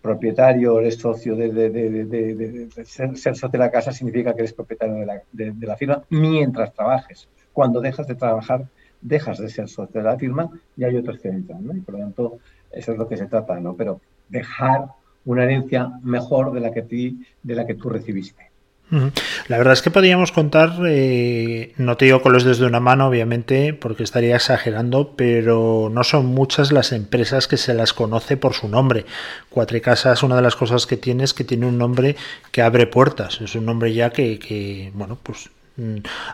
propietario, 0.02 0.80
eres 0.80 0.98
socio 0.98 1.36
de, 1.36 1.52
de, 1.52 1.70
de, 1.70 2.70
ser, 2.86 3.18
ser, 3.18 3.36
socio 3.36 3.50
de 3.50 3.58
la 3.58 3.72
casa 3.72 3.92
significa 3.92 4.34
que 4.34 4.42
eres 4.42 4.54
propietario 4.54 4.96
de 4.96 5.06
la, 5.06 5.22
de, 5.32 5.54
la 5.66 5.76
firma 5.78 6.04
mientras 6.10 6.74
trabajes. 6.74 7.28
Cuando 7.54 7.82
dejas 7.82 8.08
de 8.08 8.16
trabajar, 8.16 8.68
dejas 9.02 9.40
de 9.40 9.50
ser 9.50 9.68
socio 9.68 10.02
de 10.02 10.06
la 10.06 10.18
firma 10.18 10.52
y 10.78 10.84
hay 10.84 10.96
otros 10.98 11.20
que 11.20 11.30
entran, 11.30 11.66
¿no? 11.66 11.76
Y 11.76 11.80
por 11.80 11.96
lo 11.96 12.02
tanto, 12.02 12.40
eso 12.72 12.92
es 12.92 12.98
lo 12.98 13.08
que 13.08 13.18
se 13.18 13.26
trata, 13.26 13.60
¿no? 13.60 13.76
Pero 13.76 14.02
dejar 14.30 14.90
una 15.26 15.44
herencia 15.44 15.92
mejor 16.04 16.52
de 16.52 16.60
la 16.60 16.72
que, 16.72 16.84
ti, 16.84 17.26
de 17.42 17.56
la 17.56 17.66
que 17.66 17.76
tú 17.76 17.90
recibiste. 17.90 18.55
La 19.48 19.58
verdad 19.58 19.74
es 19.74 19.82
que 19.82 19.92
podríamos 19.92 20.32
contar, 20.32 20.78
eh, 20.88 21.74
no 21.78 21.98
te 21.98 22.06
digo 22.06 22.22
con 22.22 22.34
los 22.34 22.44
dedos 22.44 22.60
de 22.60 22.68
una 22.68 22.80
mano, 22.80 23.08
obviamente, 23.08 23.74
porque 23.74 24.04
estaría 24.04 24.36
exagerando, 24.36 25.16
pero 25.16 25.90
no 25.92 26.04
son 26.04 26.28
muchas 26.28 26.72
las 26.72 26.92
empresas 26.92 27.48
que 27.48 27.58
se 27.58 27.74
las 27.74 27.94
conoce 27.94 28.38
por 28.38 28.54
su 28.54 28.68
nombre. 28.68 29.06
Cuatro 29.50 29.82
Casas, 29.82 30.24
una 30.24 30.36
de 30.36 30.42
las 30.42 30.56
cosas 30.56 30.86
que 30.86 30.98
tiene 30.98 31.24
es 31.24 31.34
que 31.34 31.44
tiene 31.44 31.66
un 31.66 31.78
nombre 31.78 32.16
que 32.52 32.62
abre 32.62 32.88
puertas. 32.88 33.42
Es 33.42 33.56
un 33.56 33.66
nombre 33.66 33.94
ya 33.94 34.12
que, 34.12 34.40
que 34.40 34.92
bueno, 34.94 35.18
pues 35.22 35.50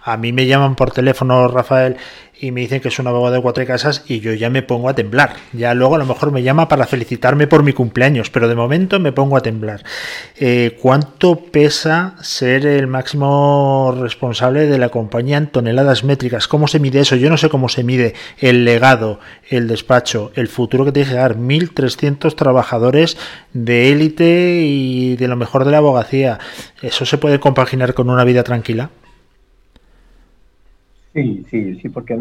a 0.03 0.17
mí 0.17 0.31
me 0.31 0.45
llaman 0.45 0.75
por 0.75 0.91
teléfono, 0.91 1.47
Rafael, 1.47 1.97
y 2.39 2.51
me 2.51 2.61
dicen 2.61 2.81
que 2.81 2.87
es 2.87 2.99
un 2.99 3.07
abogado 3.07 3.35
de 3.35 3.41
cuatro 3.41 3.65
casas 3.65 4.03
y 4.07 4.19
yo 4.19 4.33
ya 4.33 4.49
me 4.49 4.61
pongo 4.63 4.89
a 4.89 4.95
temblar. 4.95 5.33
Ya 5.53 5.73
luego 5.73 5.95
a 5.95 5.97
lo 5.99 6.05
mejor 6.05 6.31
me 6.31 6.43
llama 6.43 6.67
para 6.67 6.87
felicitarme 6.87 7.47
por 7.47 7.63
mi 7.63 7.71
cumpleaños, 7.71 8.29
pero 8.29 8.47
de 8.47 8.55
momento 8.55 8.99
me 8.99 9.11
pongo 9.11 9.37
a 9.37 9.41
temblar. 9.41 9.83
Eh, 10.39 10.77
¿Cuánto 10.81 11.35
pesa 11.45 12.15
ser 12.21 12.65
el 12.65 12.87
máximo 12.87 13.95
responsable 13.99 14.65
de 14.65 14.77
la 14.77 14.89
compañía 14.89 15.37
en 15.37 15.47
toneladas 15.47 16.03
métricas? 16.03 16.47
¿Cómo 16.47 16.67
se 16.67 16.79
mide 16.79 16.99
eso? 16.99 17.15
Yo 17.15 17.29
no 17.29 17.37
sé 17.37 17.49
cómo 17.49 17.69
se 17.69 17.83
mide 17.83 18.13
el 18.39 18.65
legado, 18.65 19.19
el 19.49 19.67
despacho, 19.67 20.31
el 20.35 20.47
futuro 20.47 20.85
que 20.85 20.91
tiene 20.91 21.09
que 21.09 21.15
dar 21.15 21.37
1.300 21.37 22.35
trabajadores 22.35 23.17
de 23.53 23.91
élite 23.91 24.61
y 24.63 25.15
de 25.15 25.27
lo 25.27 25.35
mejor 25.35 25.65
de 25.65 25.71
la 25.71 25.77
abogacía. 25.77 26.39
¿Eso 26.81 27.05
se 27.05 27.19
puede 27.19 27.39
compaginar 27.39 27.93
con 27.93 28.09
una 28.09 28.23
vida 28.23 28.43
tranquila? 28.43 28.89
Sí, 31.13 31.45
sí, 31.49 31.75
sí, 31.75 31.89
porque 31.89 32.17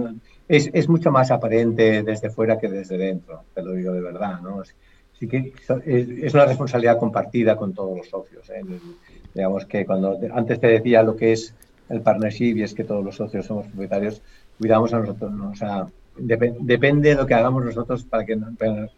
es, 0.48 0.68
es, 0.72 0.88
mucho 0.88 1.10
más 1.10 1.30
aparente 1.30 2.02
desde 2.02 2.30
fuera 2.30 2.58
que 2.58 2.68
desde 2.68 2.98
dentro, 2.98 3.44
te 3.54 3.62
lo 3.62 3.72
digo 3.72 3.92
de 3.92 4.00
verdad, 4.00 4.40
¿no? 4.40 4.64
Sí 4.64 5.28
que 5.28 5.52
es, 5.86 6.34
una 6.34 6.46
responsabilidad 6.46 6.98
compartida 6.98 7.56
con 7.56 7.74
todos 7.74 7.96
los 7.96 8.08
socios. 8.08 8.48
¿eh? 8.50 8.62
Digamos 9.34 9.66
que 9.66 9.84
cuando 9.84 10.18
antes 10.32 10.58
te 10.58 10.66
decía 10.66 11.02
lo 11.02 11.16
que 11.16 11.32
es 11.32 11.54
el 11.88 12.00
partnership 12.00 12.56
y 12.56 12.62
es 12.62 12.74
que 12.74 12.84
todos 12.84 13.04
los 13.04 13.16
socios 13.16 13.46
somos 13.46 13.66
propietarios, 13.66 14.22
cuidamos 14.58 14.94
a 14.94 15.00
nosotros, 15.00 15.30
¿no? 15.32 15.50
O 15.50 15.54
sea, 15.54 15.86
depende 16.16 17.10
de 17.10 17.14
lo 17.14 17.26
que 17.26 17.34
hagamos 17.34 17.64
nosotros 17.64 18.04
para 18.04 18.24
que, 18.24 18.38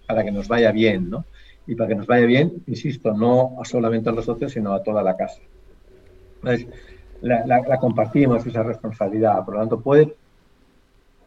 para 0.06 0.24
que 0.24 0.30
nos 0.30 0.46
vaya 0.46 0.70
bien, 0.70 1.10
¿no? 1.10 1.24
Y 1.66 1.74
para 1.74 1.88
que 1.88 1.94
nos 1.94 2.06
vaya 2.06 2.26
bien, 2.26 2.62
insisto, 2.66 3.14
no 3.14 3.56
solamente 3.64 4.10
a 4.10 4.12
los 4.12 4.24
socios, 4.24 4.52
sino 4.52 4.72
a 4.72 4.82
toda 4.82 5.02
la 5.02 5.16
casa. 5.16 5.40
Entonces, 6.42 6.66
la, 7.22 7.78
compartimos 7.78 8.46
esa 8.46 8.62
responsabilidad. 8.62 9.44
Por 9.44 9.54
lo 9.54 9.60
tanto, 9.60 9.80
puede 9.80 10.14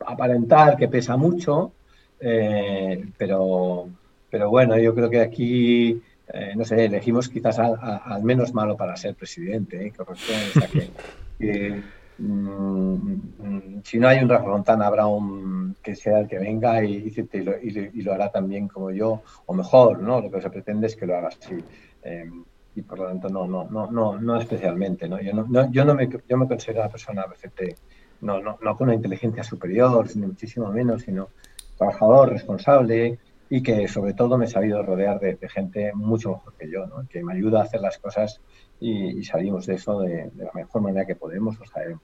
aparentar 0.06 0.78
que 0.78 0.88
pesa 0.88 1.18
mucho, 1.18 1.72
eh, 2.20 3.06
pero, 3.18 3.88
pero 4.30 4.50
bueno, 4.50 4.78
yo 4.78 4.94
creo 4.94 5.10
que 5.10 5.22
aquí, 5.22 6.02
eh, 6.34 6.54
no 6.56 6.66
sé, 6.66 6.86
elegimos 6.86 7.30
quizás 7.30 7.60
al, 7.60 8.24
menos 8.24 8.54
malo 8.54 8.76
para 8.76 8.96
ser 8.96 9.16
presidente, 9.16 9.88
¿eh? 9.88 9.94
que, 11.40 11.72
mm, 12.18 13.80
si 13.84 14.00
no 14.00 14.08
hay 14.08 14.20
un 14.20 14.30
Rafa 14.30 14.86
habrá 14.86 15.08
un 15.08 15.76
que 15.82 15.96
sea 15.96 16.20
el 16.20 16.28
que 16.28 16.40
venga 16.40 16.84
y, 16.84 17.14
y, 17.32 18.02
lo, 18.02 18.14
hará 18.14 18.30
también 18.30 18.68
como 18.68 18.92
yo, 18.92 19.22
o 19.46 19.54
mejor, 19.54 20.00
¿no? 20.02 20.22
Lo 20.22 20.32
que 20.32 20.42
se 20.42 20.50
pretende 20.50 20.88
es 20.88 20.96
que 20.96 21.06
lo 21.06 21.16
haga 21.16 21.30
así 21.30 21.56
y 22.76 22.82
por 22.82 23.00
lo 23.00 23.08
tanto 23.08 23.30
no, 23.30 23.48
no, 23.48 23.68
no, 23.70 23.90
no, 23.90 24.20
no 24.20 24.38
especialmente. 24.38 25.08
¿no? 25.08 25.20
Yo, 25.22 25.34
no, 25.34 25.72
yo, 25.72 25.86
no 25.86 25.96
me, 25.96 26.10
yo 26.28 26.38
me 26.38 26.48
considero 26.48 26.82
una 26.82 26.90
persona 26.92 27.26
perfecta, 27.26 27.64
no, 28.22 28.42
no, 28.42 28.58
no 28.62 28.78
con 28.78 28.88
una 28.88 28.96
inteligencia 28.96 29.44
superior, 29.44 30.08
ni 30.16 30.28
muchísimo 30.28 30.72
menos, 30.72 31.04
sino 31.04 31.30
trabajador, 31.78 32.30
responsable 32.30 33.20
y 33.50 33.62
que 33.62 33.88
sobre 33.88 34.14
todo 34.14 34.38
me 34.38 34.46
he 34.46 34.50
sabido 34.50 34.82
rodear 34.82 35.20
de, 35.20 35.38
gente 35.50 35.94
mucho 35.94 36.32
mejor 36.32 36.54
que 36.58 36.70
yo, 36.70 36.86
¿no? 36.88 37.08
que 37.08 37.24
me 37.24 37.34
ayuda 37.34 37.60
a 37.60 37.64
hacer 37.64 37.82
las 37.82 37.98
cosas 38.00 38.42
y, 38.80 39.24
salimos 39.24 39.66
de 39.66 39.76
eso 39.76 40.00
de, 40.02 40.32
la 40.36 40.52
mejor 40.54 40.82
manera 40.82 41.06
que 41.06 41.16
podemos 41.16 41.60
o 41.60 41.66
sabemos. 41.66 42.02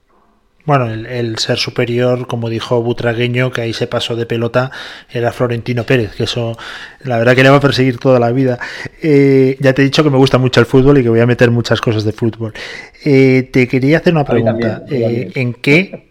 Bueno, 0.64 0.86
el, 0.86 1.38
ser 1.38 1.58
superior, 1.58 2.28
como 2.28 2.48
dijo 2.48 2.80
Butragueño, 2.82 3.50
que 3.50 3.62
ahí 3.62 3.72
se 3.72 3.88
pasó 3.88 4.14
de 4.14 4.26
pelota, 4.26 4.70
era 5.10 5.32
Florentino 5.32 5.84
Pérez, 5.84 6.14
que 6.14 6.24
eso 6.24 6.56
la 7.02 7.18
verdad 7.18 7.34
que 7.34 7.42
le 7.42 7.50
va 7.50 7.56
a 7.56 7.60
perseguir 7.60 7.98
toda 7.98 8.20
la 8.20 8.30
vida. 8.30 8.60
Eh, 9.02 9.56
ya 9.58 9.72
te 9.72 9.82
he 9.82 9.84
dicho 9.84 10.04
que 10.04 10.10
me 10.10 10.18
gusta 10.18 10.38
mucho 10.38 10.60
el 10.60 10.66
fútbol 10.66 10.98
y 10.98 11.02
que 11.02 11.08
voy 11.08 11.18
a 11.18 11.26
meter 11.26 11.50
muchas 11.50 11.80
cosas 11.80 12.04
de 12.04 12.12
fútbol. 12.12 12.52
Eh, 13.04 13.50
te 13.52 13.66
quería 13.66 13.98
hacer 13.98 14.12
una 14.12 14.24
pregunta. 14.24 14.84
Eh, 14.88 15.32
¿En 15.34 15.54
qué 15.54 16.06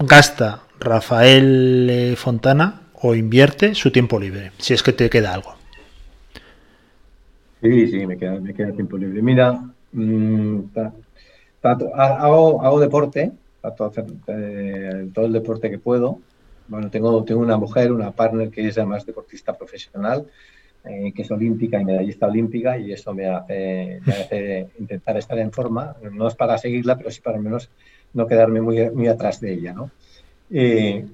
gasta 0.00 0.62
Rafael 0.80 2.14
Fontana 2.16 2.88
o 2.94 3.14
invierte 3.14 3.76
su 3.76 3.92
tiempo 3.92 4.18
libre? 4.18 4.50
Si 4.58 4.74
es 4.74 4.82
que 4.82 4.92
te 4.92 5.08
queda 5.08 5.32
algo. 5.32 5.54
Sí, 7.62 7.86
sí, 7.86 8.06
me 8.06 8.16
queda, 8.16 8.40
me 8.40 8.52
queda 8.52 8.72
tiempo 8.72 8.96
libre. 8.96 9.22
Mira, 9.22 9.60
mmm, 9.92 10.60
hago, 11.62 12.62
hago 12.62 12.80
deporte, 12.80 13.32
trato 13.60 13.84
hacer 13.84 14.06
eh, 14.26 15.08
todo 15.12 15.26
el 15.26 15.32
deporte 15.32 15.70
que 15.70 15.78
puedo. 15.78 16.18
Bueno, 16.68 16.90
tengo, 16.90 17.24
tengo 17.24 17.40
una 17.40 17.56
mujer, 17.56 17.92
una 17.92 18.12
partner 18.12 18.50
que 18.50 18.66
es 18.66 18.78
además 18.78 19.04
deportista 19.04 19.56
profesional, 19.56 20.26
eh, 20.84 21.12
que 21.14 21.22
es 21.22 21.30
olímpica 21.30 21.80
y 21.80 21.84
medallista 21.84 22.26
olímpica, 22.26 22.78
y 22.78 22.92
eso 22.92 23.12
me 23.12 23.26
hace, 23.26 24.00
me 24.06 24.12
hace, 24.12 24.68
intentar 24.78 25.16
estar 25.16 25.38
en 25.38 25.52
forma. 25.52 25.96
No 26.12 26.28
es 26.28 26.34
para 26.34 26.56
seguirla, 26.58 26.96
pero 26.96 27.10
sí 27.10 27.20
para 27.20 27.36
al 27.36 27.42
menos 27.42 27.70
no 28.14 28.26
quedarme 28.26 28.60
muy, 28.60 28.90
muy 28.90 29.08
atrás 29.08 29.40
de 29.40 29.52
ella. 29.52 29.72
¿no? 29.72 29.90
Eh, 30.50 31.04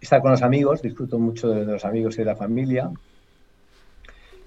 estar 0.00 0.20
con 0.22 0.30
los 0.30 0.42
amigos, 0.42 0.82
disfruto 0.82 1.18
mucho 1.18 1.50
de 1.50 1.64
los 1.64 1.84
amigos 1.84 2.14
y 2.14 2.18
de 2.18 2.24
la 2.24 2.36
familia. 2.36 2.90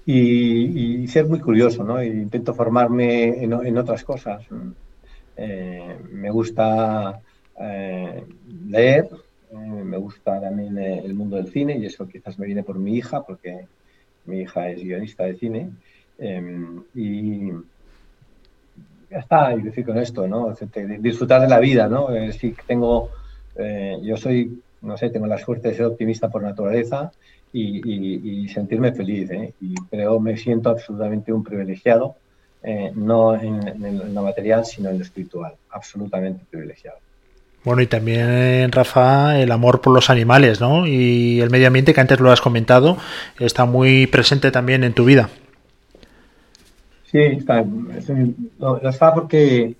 Y, 0.06 1.02
y 1.02 1.08
ser 1.08 1.26
muy 1.26 1.40
curioso, 1.40 1.82
¿no? 1.82 1.98
E 1.98 2.06
intento 2.08 2.52
formarme 2.52 3.42
en, 3.42 3.54
en 3.54 3.78
otras 3.78 4.04
cosas. 4.04 4.44
Eh, 5.36 5.98
me 6.12 6.30
gusta 6.30 7.20
eh, 7.60 8.24
leer, 8.68 9.08
eh, 9.50 9.56
me 9.56 9.96
gusta 9.96 10.40
también 10.40 10.78
el 10.78 11.14
mundo 11.14 11.36
del 11.36 11.50
cine 11.50 11.76
y 11.76 11.86
eso 11.86 12.06
quizás 12.06 12.38
me 12.38 12.46
viene 12.46 12.62
por 12.62 12.78
mi 12.78 12.96
hija, 12.96 13.22
porque 13.22 13.66
mi 14.26 14.40
hija 14.40 14.68
es 14.70 14.82
guionista 14.82 15.24
de 15.24 15.34
cine. 15.36 15.70
y 16.94 17.50
ya 19.10 19.18
está, 19.20 19.54
y 19.54 19.62
decir 19.62 19.84
con 19.84 19.98
esto, 19.98 20.26
¿no? 20.26 20.54
Disfrutar 20.98 21.40
de 21.42 21.48
la 21.48 21.60
vida, 21.60 21.88
¿no? 21.88 22.08
Si 22.32 22.54
tengo, 22.66 23.10
yo 24.02 24.16
soy, 24.16 24.60
no 24.82 24.96
sé, 24.96 25.10
tengo 25.10 25.26
la 25.26 25.38
suerte 25.38 25.68
de 25.68 25.74
ser 25.74 25.86
optimista 25.86 26.28
por 26.30 26.42
naturaleza 26.42 27.12
y, 27.52 28.48
sentirme 28.48 28.92
feliz, 28.92 29.30
y, 29.60 29.74
pero 29.90 30.18
me 30.20 30.36
siento 30.36 30.70
absolutamente 30.70 31.32
un 31.32 31.44
privilegiado 31.44 32.16
eh, 32.66 32.90
no 32.94 33.34
en, 33.34 34.14
lo 34.14 34.22
material, 34.22 34.64
sino 34.64 34.88
en 34.88 34.98
lo 34.98 35.04
espiritual. 35.04 35.52
Absolutamente 35.70 36.44
privilegiado. 36.50 36.96
Bueno, 37.62 37.82
y 37.82 37.86
también, 37.86 38.72
Rafa, 38.72 39.38
el 39.38 39.52
amor 39.52 39.80
por 39.80 39.92
los 39.92 40.08
animales, 40.10 40.60
¿no? 40.60 40.86
Y 40.86 41.40
el 41.40 41.50
medio 41.50 41.66
ambiente, 41.66 41.92
que 41.94 42.00
antes 42.00 42.20
lo 42.20 42.30
has 42.30 42.40
comentado, 42.40 42.96
está 43.38 43.64
muy 43.66 44.06
presente 44.06 44.50
también 44.50 44.82
en 44.82 44.94
tu 44.94 45.04
vida. 45.04 45.28
Sí, 47.10 47.18
está. 47.18 47.64
Lo, 48.58 48.88
está 48.88 49.14
porque, 49.14 49.76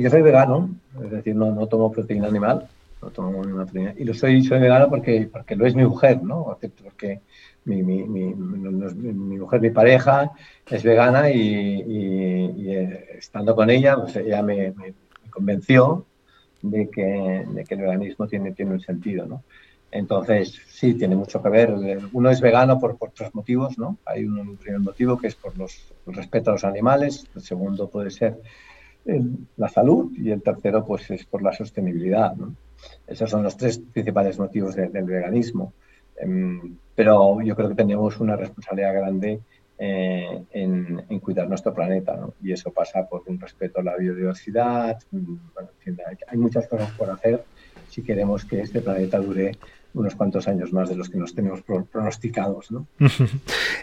yo 0.00 0.10
soy 0.10 0.22
vegano, 0.22 0.70
es 1.04 1.10
decir, 1.10 1.34
no, 1.34 1.52
no 1.52 1.66
tomo 1.66 1.92
proteína 1.92 2.28
animal, 2.28 2.68
Y 3.98 4.04
lo 4.04 4.14
soy 4.14 4.46
vegano 4.48 4.88
porque, 4.88 5.28
porque 5.30 5.56
lo 5.56 5.66
es 5.66 5.74
mi 5.74 5.84
mujer, 5.84 6.22
¿no? 6.22 6.56
Porque 6.82 7.20
mi, 7.64 7.82
mi, 7.82 8.04
mi, 8.04 8.34
mi, 8.34 9.38
mujer, 9.38 9.60
mi 9.60 9.70
pareja, 9.70 10.30
es 10.70 10.82
vegana 10.82 11.30
y, 11.30 11.82
eh, 12.70 13.06
estando 13.18 13.54
con 13.56 13.70
ella, 13.70 13.96
pues 13.96 14.16
ella 14.16 14.42
me, 14.42 14.72
convenció 15.30 16.06
de 16.62 16.88
que, 16.90 17.44
de 17.48 17.64
que, 17.64 17.74
el 17.74 17.80
veganismo 17.80 18.28
tiene, 18.28 18.52
tiene 18.52 18.72
un 18.72 18.80
sentido, 18.80 19.26
¿no? 19.26 19.42
Entonces, 19.90 20.58
sí, 20.68 20.94
tiene 20.94 21.16
mucho 21.16 21.42
que 21.42 21.48
ver. 21.50 21.74
Uno 22.12 22.30
es 22.30 22.40
vegano 22.40 22.78
por, 22.78 22.96
por 22.96 23.10
otros 23.10 23.34
motivos, 23.34 23.76
¿no? 23.78 23.98
Hay 24.06 24.24
un, 24.24 24.56
primer 24.56 24.80
motivo 24.80 25.18
que 25.18 25.26
es 25.26 25.34
por 25.34 25.56
los, 25.58 25.92
el 26.06 26.14
respeto 26.14 26.50
a 26.50 26.54
los 26.54 26.64
animales, 26.64 27.26
el 27.34 27.42
segundo 27.42 27.90
puede 27.90 28.10
ser 28.10 28.40
la 29.56 29.68
salud 29.68 30.12
y 30.16 30.30
el 30.30 30.42
tercero 30.42 30.84
pues 30.84 31.10
es 31.10 31.24
por 31.26 31.42
la 31.42 31.52
sostenibilidad. 31.52 32.34
Esos 33.06 33.30
son 33.30 33.42
los 33.42 33.56
tres 33.56 33.78
principales 33.78 34.38
motivos 34.38 34.74
del 34.74 35.04
veganismo. 35.04 35.72
Em, 36.16 36.76
pero 36.94 37.40
yo 37.42 37.56
creo 37.56 37.68
que 37.68 37.74
tenemos 37.74 38.20
una 38.20 38.36
responsabilidad 38.36 38.94
grande 38.94 39.40
eh, 39.78 40.44
en, 40.52 41.18
cuidar 41.20 41.48
nuestro 41.48 41.74
planeta, 41.74 42.16
¿no? 42.16 42.34
Y 42.42 42.52
eso 42.52 42.70
pasa 42.70 43.08
por 43.08 43.22
un 43.26 43.40
respeto 43.40 43.80
a 43.80 43.82
la 43.82 43.96
biodiversidad. 43.96 44.98
Mm, 45.10 45.36
hay 46.28 46.38
muchas 46.38 46.68
cosas 46.68 46.90
por 46.92 47.10
hacer 47.10 47.44
si 47.88 48.02
queremos 48.02 48.44
que 48.44 48.60
este 48.60 48.80
planeta 48.80 49.18
dure 49.18 49.58
unos 49.94 50.14
cuantos 50.14 50.48
años 50.48 50.72
más 50.72 50.88
de 50.88 50.96
los 50.96 51.10
que 51.10 51.18
nos 51.18 51.34
tenemos 51.34 51.60
pronosticados. 51.90 52.70
¿no? 52.70 52.86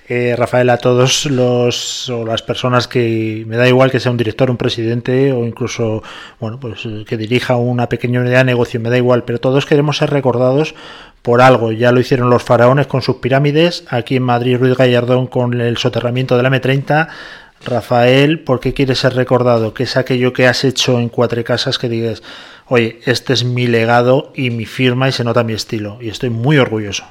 eh, 0.09 0.35
Rafael, 0.37 0.69
a 0.69 0.77
todos 0.77 1.25
los 1.25 2.09
o 2.09 2.25
las 2.25 2.41
personas 2.41 2.87
que 2.87 3.43
me 3.47 3.57
da 3.57 3.67
igual 3.67 3.91
que 3.91 3.99
sea 3.99 4.11
un 4.11 4.17
director, 4.17 4.49
un 4.49 4.57
presidente 4.57 5.31
o 5.31 5.45
incluso 5.45 6.01
bueno 6.39 6.59
pues 6.59 6.87
que 7.07 7.17
dirija 7.17 7.57
una 7.57 7.89
pequeña 7.89 8.21
unidad 8.21 8.39
de 8.39 8.45
negocio, 8.45 8.79
me 8.79 8.89
da 8.89 8.97
igual, 8.97 9.23
pero 9.23 9.39
todos 9.39 9.65
queremos 9.65 9.97
ser 9.97 10.09
recordados 10.09 10.75
por 11.21 11.41
algo. 11.41 11.71
Ya 11.71 11.91
lo 11.91 11.99
hicieron 11.99 12.29
los 12.29 12.43
faraones 12.43 12.87
con 12.87 13.01
sus 13.01 13.17
pirámides, 13.17 13.85
aquí 13.89 14.15
en 14.15 14.23
Madrid 14.23 14.57
Ruiz 14.57 14.77
Gallardón 14.77 15.27
con 15.27 15.59
el 15.59 15.77
soterramiento 15.77 16.37
de 16.37 16.43
la 16.43 16.49
M30. 16.49 17.09
Rafael, 17.65 18.39
¿por 18.39 18.61
qué 18.61 18.73
quieres 18.73 18.99
ser 18.99 19.15
recordado? 19.15 19.73
¿Qué 19.73 19.83
es 19.83 19.97
aquello 19.97 20.31
que 20.31 20.47
has 20.47 20.63
hecho 20.63 20.97
en 20.97 21.09
Cuatro 21.09 21.43
Casas 21.43 21.77
que 21.77 21.89
digas, 21.89 22.23
oye, 22.69 22.99
este 23.05 23.33
es 23.33 23.43
mi 23.43 23.67
legado 23.67 24.31
y 24.35 24.49
mi 24.51 24.65
firma 24.65 25.09
y 25.09 25.11
se 25.11 25.23
nota 25.23 25.43
mi 25.43 25.53
estilo? 25.53 25.97
Y 26.01 26.09
estoy 26.09 26.29
muy 26.29 26.57
orgulloso. 26.57 27.03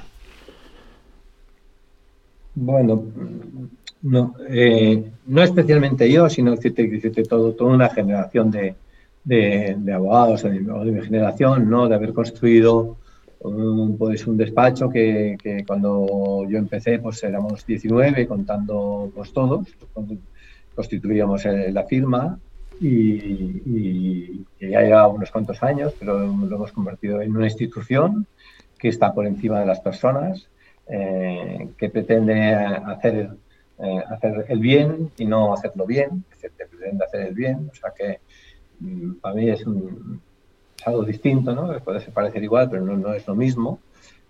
Bueno, 2.55 3.05
no, 4.03 4.35
eh, 4.49 5.11
no 5.27 5.43
especialmente 5.43 6.11
yo, 6.11 6.29
sino 6.29 6.57
que 6.57 6.71
todo, 7.29 7.53
toda 7.53 7.75
una 7.75 7.89
generación 7.91 8.51
de, 8.51 8.75
de, 9.25 9.93
abogados 9.93 10.43
de, 10.43 10.51
mi 10.61 11.03
generación, 11.03 11.69
¿no? 11.69 11.89
De 11.89 11.95
haber 11.95 12.13
construido 12.13 12.97
un, 13.41 13.97
pues 13.99 14.27
un 14.27 14.37
despacho 14.37 14.89
que, 14.89 15.37
que, 15.41 15.65
cuando 15.65 16.45
yo 16.49 16.59
empecé 16.59 16.99
pues 16.99 17.23
éramos 17.23 17.65
19 17.65 18.27
contando 18.27 19.13
pues 19.15 19.33
todos, 19.33 19.69
constituíamos 20.75 21.45
la 21.45 21.85
firma 21.85 22.39
y, 22.81 24.45
ya 24.61 24.83
lleva 24.83 25.09
unos 25.09 25.31
cuantos 25.31 25.63
años, 25.63 25.95
pero 25.99 26.19
lo 26.19 26.57
hemos 26.57 26.73
convertido 26.73 27.21
en 27.23 27.35
una 27.35 27.47
institución 27.47 28.27
que 28.79 28.89
está 28.89 29.13
por 29.13 29.27
encima 29.27 29.61
de 29.61 29.67
las 29.67 29.81
personas, 29.81 30.49
eh, 30.89 31.69
que 31.77 31.91
pretende 31.91 32.55
hacer, 32.55 33.31
eh, 33.79 34.03
hacer 34.09 34.47
el 34.49 34.61
bien 34.61 35.11
y 35.17 35.27
no 35.27 35.53
hacerlo 35.53 35.87
bien, 35.87 36.25
que 36.41 36.49
pretende 36.49 37.05
hacer 37.05 37.23
el 37.29 37.35
bien, 37.35 37.71
o 37.71 37.75
sea 37.75 37.93
que 37.97 38.21
mm, 38.81 39.15
para 39.21 39.35
mí 39.35 39.49
es 39.51 39.65
algo 40.85 41.05
distinto, 41.05 41.55
¿no? 41.55 41.79
Puede 41.81 42.01
parecer 42.13 42.43
igual, 42.43 42.71
pero 42.71 42.85
no, 42.85 43.15
es 43.15 43.27
lo 43.27 43.35
mismo. 43.35 43.81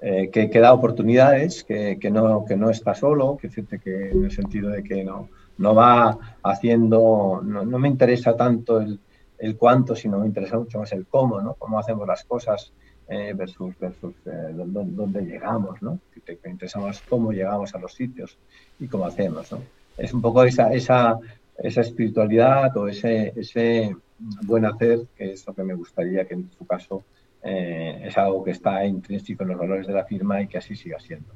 Eh, 0.00 0.30
que, 0.30 0.48
da 0.60 0.72
oportunidades, 0.72 1.64
que, 1.64 1.98
que, 2.00 2.10
no, 2.10 2.44
que 2.44 2.56
no 2.56 2.70
está 2.70 2.94
solo, 2.94 3.36
que 3.36 3.48
en 3.48 4.24
el 4.24 4.30
sentido 4.30 4.70
de 4.70 4.84
que 4.84 5.02
no, 5.02 5.28
no 5.58 5.74
va 5.74 6.18
haciendo, 6.42 7.40
no, 7.44 7.64
no 7.64 7.78
me 7.78 7.88
interesa 7.88 8.36
tanto 8.36 8.80
el, 8.80 8.98
el, 9.38 9.56
cuánto, 9.56 9.94
sino 9.94 10.18
me 10.18 10.26
interesa 10.26 10.58
mucho 10.58 10.78
más 10.78 10.92
el 10.92 11.06
cómo, 11.06 11.40
¿no? 11.40 11.54
Cómo 11.54 11.78
hacemos 11.78 12.06
las 12.06 12.24
cosas 12.24 12.72
eh, 13.08 13.32
versus, 13.34 13.78
versus 13.78 14.14
eh, 14.26 14.52
dónde, 14.54 15.22
llegamos, 15.22 15.80
¿no? 15.82 15.98
Que, 16.24 16.38
me 16.44 16.50
interesa 16.50 16.78
más 16.80 17.02
cómo 17.08 17.32
llegamos 17.32 17.74
a 17.74 17.78
los 17.78 17.94
sitios 17.94 18.38
y 18.78 18.86
cómo 18.86 19.06
hacemos, 19.06 19.50
¿no? 19.52 19.60
Es 19.96 20.12
un 20.12 20.22
poco 20.22 20.44
esa, 20.44 20.72
esa, 20.72 21.18
esa 21.56 21.80
espiritualidad 21.80 22.76
o 22.76 22.86
ese, 22.86 23.32
ese 23.36 23.96
buen 24.42 24.64
hacer, 24.64 25.00
que 25.16 25.32
es 25.32 25.46
lo 25.46 25.54
que 25.54 25.64
me 25.64 25.74
gustaría 25.74 26.24
que 26.24 26.34
en 26.34 26.50
su 26.56 26.66
caso 26.66 27.02
eh, 27.42 28.02
es 28.04 28.18
algo 28.18 28.44
que 28.44 28.50
está 28.52 28.84
intrínseco 28.84 29.42
en 29.42 29.50
los 29.50 29.58
valores 29.58 29.86
de 29.86 29.92
la 29.92 30.04
firma 30.04 30.40
y 30.42 30.48
que 30.48 30.58
así 30.58 30.76
siga 30.76 31.00
siendo. 31.00 31.32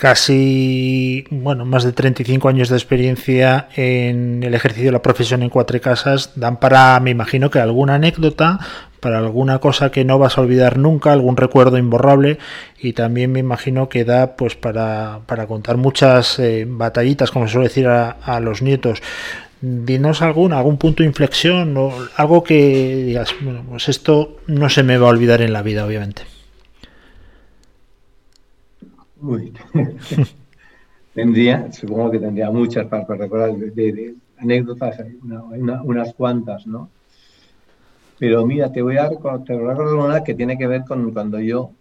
Casi, 0.00 1.26
bueno, 1.28 1.66
más 1.66 1.84
de 1.84 1.92
35 1.92 2.48
años 2.48 2.70
de 2.70 2.76
experiencia 2.76 3.68
en 3.76 4.42
el 4.42 4.54
ejercicio 4.54 4.86
de 4.86 4.92
la 4.92 5.02
profesión 5.02 5.42
en 5.42 5.50
Cuatro 5.50 5.78
Casas 5.78 6.32
dan 6.36 6.58
para, 6.58 6.98
me 7.00 7.10
imagino 7.10 7.50
que 7.50 7.58
alguna 7.58 7.96
anécdota, 7.96 8.60
para 9.00 9.18
alguna 9.18 9.58
cosa 9.58 9.90
que 9.90 10.06
no 10.06 10.18
vas 10.18 10.38
a 10.38 10.40
olvidar 10.40 10.78
nunca, 10.78 11.12
algún 11.12 11.36
recuerdo 11.36 11.76
imborrable 11.76 12.38
y 12.80 12.94
también 12.94 13.30
me 13.30 13.40
imagino 13.40 13.90
que 13.90 14.06
da 14.06 14.36
pues 14.36 14.54
para, 14.54 15.20
para 15.26 15.46
contar 15.46 15.76
muchas 15.76 16.38
eh, 16.38 16.64
batallitas, 16.66 17.30
como 17.30 17.46
se 17.46 17.52
suele 17.52 17.68
decir 17.68 17.86
a, 17.86 18.40
los 18.40 18.62
nietos 18.62 19.02
dinos 19.60 20.22
algún, 20.22 20.54
algún 20.54 20.78
punto 20.78 21.02
de 21.02 21.10
inflexión 21.10 21.76
o 21.76 21.92
algo 22.16 22.42
que 22.42 23.04
digas, 23.04 23.34
bueno, 23.42 23.62
pues 23.68 23.90
esto 23.90 24.38
no 24.46 24.70
se 24.70 24.82
me 24.82 24.96
va 24.96 25.08
a 25.08 25.10
olvidar 25.10 25.42
en 25.42 25.52
la 25.52 25.60
vida, 25.60 25.84
obviamente. 25.84 26.39
Uy. 29.22 29.52
tendría, 31.14 31.70
supongo 31.72 32.10
que 32.10 32.18
tendría 32.18 32.50
muchas 32.50 32.86
para, 32.86 33.04
recordar 33.04 33.52
de, 33.54 34.14
anécdotas, 34.38 34.96
unas 35.84 36.14
cuantas, 36.14 36.66
¿no? 36.66 36.88
Pero 38.18 38.44
mira, 38.46 38.70
te 38.70 38.82
voy 38.82 38.96
a 38.96 39.08
recordar 39.08 39.80
una 39.80 40.22
que 40.22 40.34
tiene 40.34 40.58
que 40.58 40.66
ver 40.66 40.84
con 40.84 41.10
cuando 41.12 41.40
yo, 41.40 41.72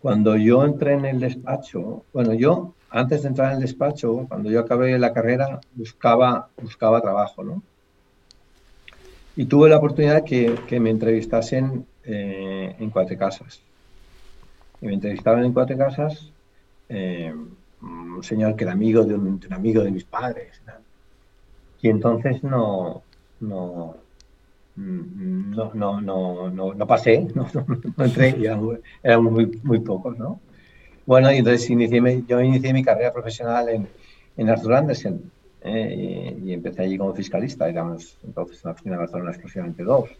cuando 0.00 0.36
yo 0.36 0.64
entré 0.64 0.94
en 0.94 1.04
el 1.04 1.20
despacho. 1.20 2.04
Bueno, 2.12 2.34
yo 2.34 2.74
antes 2.90 3.22
de 3.22 3.28
entrar 3.28 3.50
en 3.50 3.56
el 3.56 3.62
despacho, 3.62 4.26
cuando 4.28 4.50
yo 4.50 4.60
acabé 4.60 4.98
la 4.98 5.12
carrera, 5.12 5.60
buscaba, 5.74 6.48
buscaba 6.60 7.00
trabajo, 7.00 7.42
¿no? 7.42 7.62
Y 9.36 9.46
tuve 9.46 9.68
la 9.68 9.78
oportunidad 9.78 10.24
que, 10.24 10.54
que 10.68 10.80
me 10.80 10.90
entrevistasen 10.90 11.86
eh, 12.04 12.76
en 12.78 12.90
Cuatro 12.90 13.16
Casas. 13.16 13.60
Y 14.80 14.86
me 14.86 14.94
entrevistaban 14.94 15.44
en 15.44 15.52
Cuatro 15.52 15.76
Casas 15.76 16.32
eh, 16.90 17.32
un 17.82 18.22
señor 18.22 18.56
que 18.56 18.64
era 18.64 18.72
amigo 18.72 19.04
de 19.04 19.14
un, 19.14 19.40
amigo 19.50 19.82
de 19.82 19.90
mis 19.90 20.04
padres. 20.04 20.60
Y 21.80 21.88
entonces 21.88 22.42
no, 22.44 23.02
no, 23.40 23.96
no, 24.76 25.70
no, 25.74 26.00
no, 26.00 26.74
no, 26.74 26.86
pasé, 26.86 27.26
no, 27.34 27.46
entré, 28.04 28.36
eran, 29.02 29.24
muy, 29.24 29.60
muy 29.62 29.80
pocos, 29.80 30.18
¿no? 30.18 30.40
Bueno, 31.06 31.32
y 31.32 31.38
entonces 31.38 31.68
inicié, 31.70 32.24
yo 32.26 32.40
inicié 32.40 32.72
mi 32.72 32.84
carrera 32.84 33.12
profesional 33.12 33.68
en, 33.68 33.88
en 34.36 34.48
Arthur 34.50 34.74
Andersen 34.74 35.22
eh, 35.62 36.38
y, 36.44 36.52
empecé 36.52 36.82
allí 36.82 36.98
como 36.98 37.14
fiscalista, 37.14 37.66
digamos, 37.66 38.18
entonces 38.24 38.58
en 38.58 38.68
la 38.68 38.72
oficina 38.72 38.94
de 38.96 38.98
Barcelona 38.98 39.30
exclusivamente 39.30 39.84
dos. 39.84 40.10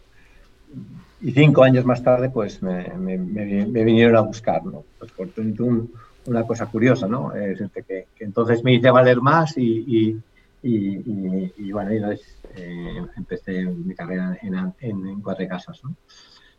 Y 1.21 1.31
cinco 1.31 1.63
años 1.63 1.85
más 1.85 2.01
tarde, 2.01 2.29
pues 2.29 2.63
me, 2.63 2.89
me, 2.95 3.17
me, 3.17 3.83
vinieron 3.83 4.15
a 4.15 4.21
buscar, 4.21 4.65
¿no? 4.65 4.83
Pues 4.97 5.11
por 5.11 5.27
un, 5.37 5.91
una 6.25 6.45
cosa 6.45 6.67
curiosa, 6.67 7.07
¿no? 7.07 7.33
Es 7.35 7.59
este, 7.61 7.83
que, 7.83 8.07
que, 8.15 8.23
entonces 8.23 8.63
me 8.63 8.73
hice 8.73 8.91
valer 8.91 9.21
más 9.21 9.57
y, 9.57 9.63
y, 9.63 10.21
y, 10.63 11.53
y 11.57 11.71
bueno, 11.71 11.91
entonces 11.91 12.37
eh, 12.55 13.03
empecé 13.17 13.65
mi 13.65 13.95
carrera 13.95 14.37
en, 14.41 14.55
en, 14.55 15.07
en, 15.07 15.21
cuatro 15.21 15.47
casas, 15.47 15.83
¿no? 15.83 15.95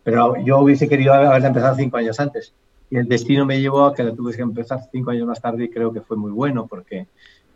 Pero 0.02 0.36
yo 0.44 0.58
hubiese 0.58 0.88
querido 0.88 1.14
haberla 1.14 1.48
empezado 1.48 1.76
cinco 1.76 1.96
años 1.96 2.18
antes. 2.18 2.52
Y 2.90 2.96
el 2.96 3.08
destino 3.08 3.46
me 3.46 3.60
llevó 3.60 3.86
a 3.86 3.94
que 3.94 4.02
la 4.02 4.12
que 4.12 4.42
empezar 4.42 4.80
cinco 4.90 5.12
años 5.12 5.26
más 5.26 5.40
tarde 5.40 5.64
y 5.64 5.70
creo 5.70 5.92
que 5.92 6.02
fue 6.02 6.16
muy 6.16 6.32
bueno 6.32 6.66
porque 6.66 7.06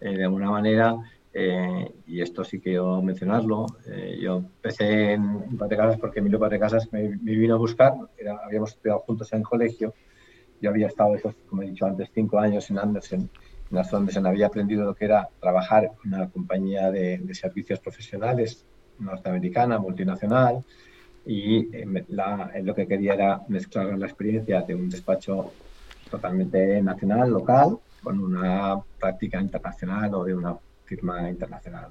eh, 0.01 0.17
de 0.17 0.25
alguna 0.25 0.51
manera, 0.51 0.97
eh, 1.35 1.93
y 2.07 2.23
esto 2.23 2.45
sí 2.45 2.61
que 2.61 2.73
yo 2.73 3.03
mencionarlo, 3.03 3.67
eh, 3.87 4.19
yo 4.21 4.37
empecé 4.37 5.13
en, 5.13 5.45
en 5.51 5.59
Casas 5.59 5.99
porque 5.99 6.21
Emilio 6.21 6.41
Casas 6.41 6.91
me, 6.93 7.19
me 7.19 7.35
vino 7.35 7.55
a 7.55 7.59
buscar, 7.59 7.93
era, 8.17 8.39
habíamos 8.45 8.71
estudiado 8.71 9.01
juntos 9.01 9.33
en 9.33 9.41
el 9.41 9.45
colegio, 9.45 9.93
yo 10.61 10.71
había 10.71 10.87
estado, 10.87 11.15
esos, 11.15 11.35
como 11.49 11.63
he 11.63 11.67
dicho 11.67 11.87
antes, 11.87 12.11
cinco 12.15 12.39
años 12.39 12.71
en 12.71 12.79
Andersen, 12.79 13.29
en 13.71 13.79
Andersen 13.79 14.27
había 14.27 14.47
aprendido 14.47 14.85
lo 14.85 14.95
que 14.95 15.07
era 15.07 15.29
trabajar 15.41 15.91
en 16.05 16.15
una 16.15 16.29
compañía 16.29 16.91
de, 16.91 17.21
servicios 17.35 17.81
profesionales 17.81 18.65
norteamericana, 18.99 19.79
multinacional, 19.79 20.65
y 21.25 21.75
eh, 21.77 22.05
la, 22.09 22.53
lo 22.63 22.75
que 22.75 22.87
quería 22.87 23.15
era 23.15 23.43
mezclar 23.49 23.99
la 23.99 24.07
experiencia 24.07 24.63
de 24.63 24.75
un 24.75 24.89
despacho 24.89 25.53
totalmente 26.11 26.81
nacional, 26.83 27.31
local, 27.31 27.79
con 28.03 28.21
una 28.21 28.81
práctica 29.01 29.41
internacional 29.41 30.15
o 30.15 30.25
de 30.25 30.35
una 30.35 30.57
firma 30.85 31.29
internacional. 31.29 31.89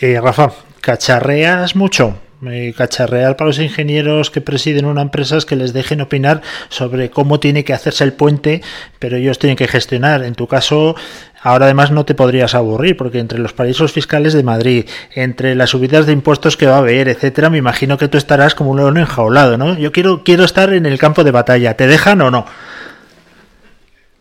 Eh, 0.00 0.20
Rafa, 0.20 0.52
¿cacharreas 0.80 1.74
mucho? 1.74 2.14
Eh, 2.44 2.74
cacharrear 2.76 3.36
para 3.36 3.46
los 3.46 3.60
ingenieros 3.60 4.30
que 4.30 4.40
presiden 4.40 4.84
una 4.86 5.02
empresa 5.02 5.36
es 5.36 5.44
que 5.44 5.54
les 5.54 5.72
dejen 5.72 6.00
opinar 6.00 6.42
sobre 6.70 7.08
cómo 7.08 7.38
tiene 7.38 7.62
que 7.62 7.72
hacerse 7.72 8.02
el 8.02 8.14
puente, 8.14 8.62
pero 8.98 9.16
ellos 9.16 9.38
tienen 9.38 9.56
que 9.56 9.68
gestionar. 9.68 10.24
En 10.24 10.34
tu 10.34 10.48
caso, 10.48 10.96
ahora 11.40 11.66
además 11.66 11.92
no 11.92 12.04
te 12.04 12.16
podrías 12.16 12.56
aburrir, 12.56 12.96
porque 12.96 13.20
entre 13.20 13.38
los 13.38 13.52
paraísos 13.52 13.92
fiscales 13.92 14.32
de 14.32 14.42
Madrid, 14.42 14.86
entre 15.14 15.54
las 15.54 15.70
subidas 15.70 16.04
de 16.06 16.14
impuestos 16.14 16.56
que 16.56 16.66
va 16.66 16.74
a 16.74 16.78
haber, 16.78 17.08
etcétera, 17.08 17.48
me 17.48 17.58
imagino 17.58 17.96
que 17.96 18.08
tú 18.08 18.18
estarás 18.18 18.56
como 18.56 18.72
un 18.72 18.78
león 18.78 18.98
enjaulado, 18.98 19.56
¿no? 19.56 19.78
Yo 19.78 19.92
quiero, 19.92 20.24
quiero 20.24 20.42
estar 20.42 20.72
en 20.72 20.86
el 20.86 20.98
campo 20.98 21.22
de 21.22 21.30
batalla. 21.30 21.76
¿Te 21.76 21.86
dejan 21.86 22.22
o 22.22 22.32
no? 22.32 22.46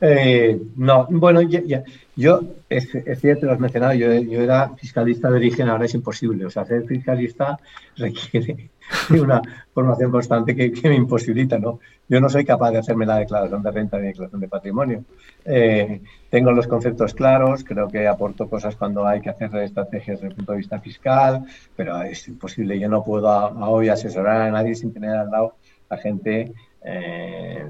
Eh, 0.03 0.59
no, 0.77 1.05
bueno, 1.11 1.43
ya, 1.43 1.61
ya. 1.63 1.83
yo, 2.15 2.41
es, 2.67 2.89
cierto, 3.19 3.45
lo 3.45 3.51
has 3.51 3.59
mencionado, 3.59 3.93
yo, 3.93 4.11
era 4.11 4.75
fiscalista 4.75 5.29
de 5.29 5.35
origen, 5.35 5.69
ahora 5.69 5.85
es 5.85 5.93
imposible. 5.93 6.43
O 6.45 6.49
sea, 6.49 6.65
ser 6.65 6.85
fiscalista 6.85 7.59
requiere 7.95 8.71
una 9.11 9.41
formación 9.71 10.09
constante 10.09 10.55
que, 10.55 10.89
me 10.89 10.95
imposibilita, 10.95 11.59
¿no? 11.59 11.79
Yo 12.09 12.19
no 12.19 12.29
soy 12.29 12.43
capaz 12.43 12.71
de 12.71 12.79
hacerme 12.79 13.05
la 13.05 13.17
declaración 13.17 13.61
de 13.61 13.71
renta 13.71 13.99
ni 13.99 14.07
declaración 14.07 14.41
de 14.41 14.47
patrimonio. 14.47 15.05
Eh, 15.45 16.01
tengo 16.31 16.51
los 16.51 16.65
conceptos 16.65 17.13
claros, 17.13 17.63
creo 17.63 17.87
que 17.87 18.07
aporto 18.07 18.49
cosas 18.49 18.75
cuando 18.75 19.05
hay 19.05 19.21
que 19.21 19.29
hacer 19.29 19.55
estrategias 19.57 20.17
desde 20.17 20.29
el 20.29 20.35
punto 20.35 20.53
de 20.53 20.57
vista 20.57 20.79
fiscal, 20.79 21.45
pero 21.75 22.01
es 22.01 22.27
imposible. 22.27 22.79
Yo 22.79 22.89
no 22.89 23.03
puedo 23.03 23.29
hoy 23.29 23.89
asesorar 23.89 24.41
a 24.41 24.51
nadie 24.51 24.73
sin 24.73 24.91
tener 24.91 25.11
al 25.11 25.29
lado 25.29 25.55
a 25.89 25.97
gente. 25.97 26.53
Eh, 26.83 27.65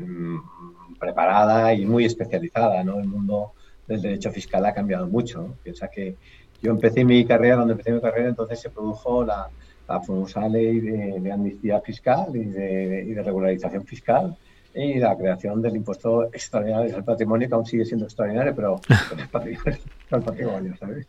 preparada 1.00 1.74
y 1.74 1.86
muy 1.86 2.06
especializada, 2.06 2.84
¿no? 2.84 3.00
El 3.00 3.08
mundo 3.08 3.54
del 3.88 4.02
derecho 4.02 4.32
fiscal 4.32 4.65
ha 4.65 4.74
cambiado 4.74 5.08
mucho. 5.08 5.41
¿no? 5.41 5.56
Piensa 5.63 5.88
que 5.89 6.15
yo 6.62 6.71
empecé 6.71 7.04
mi 7.04 7.26
carrera, 7.26 7.56
donde 7.56 7.74
empecé 7.74 7.91
mi 7.91 8.02
carrera, 8.02 8.30
entonces 8.30 8.60
se 8.60 8.69
produjo 8.69 9.26
la, 9.26 9.50
la 9.88 10.00
famosa 10.02 10.47
ley 10.47 10.80
de, 10.80 11.19
de, 11.19 11.32
amnistía 11.32 11.82
fiscal 11.82 12.36
y 12.36 12.45
de, 12.45 13.06
y 13.08 13.13
de, 13.13 13.24
regularización 13.24 13.84
fiscal 13.86 14.38
y 14.74 15.00
la 15.00 15.17
creación 15.17 15.62
del 15.62 15.76
impuesto 15.76 16.26
extraordinario 16.26 16.95
al 16.95 17.04
patrimonio, 17.04 17.47
que 17.47 17.56
aún 17.56 17.65
sigue 17.65 17.84
siendo 17.84 18.06
extraordinario, 18.06 18.56
pero, 18.56 18.80
pero 19.41 19.52
es 19.56 20.24
patrimonio, 20.24 20.76
¿sabes? 20.80 21.08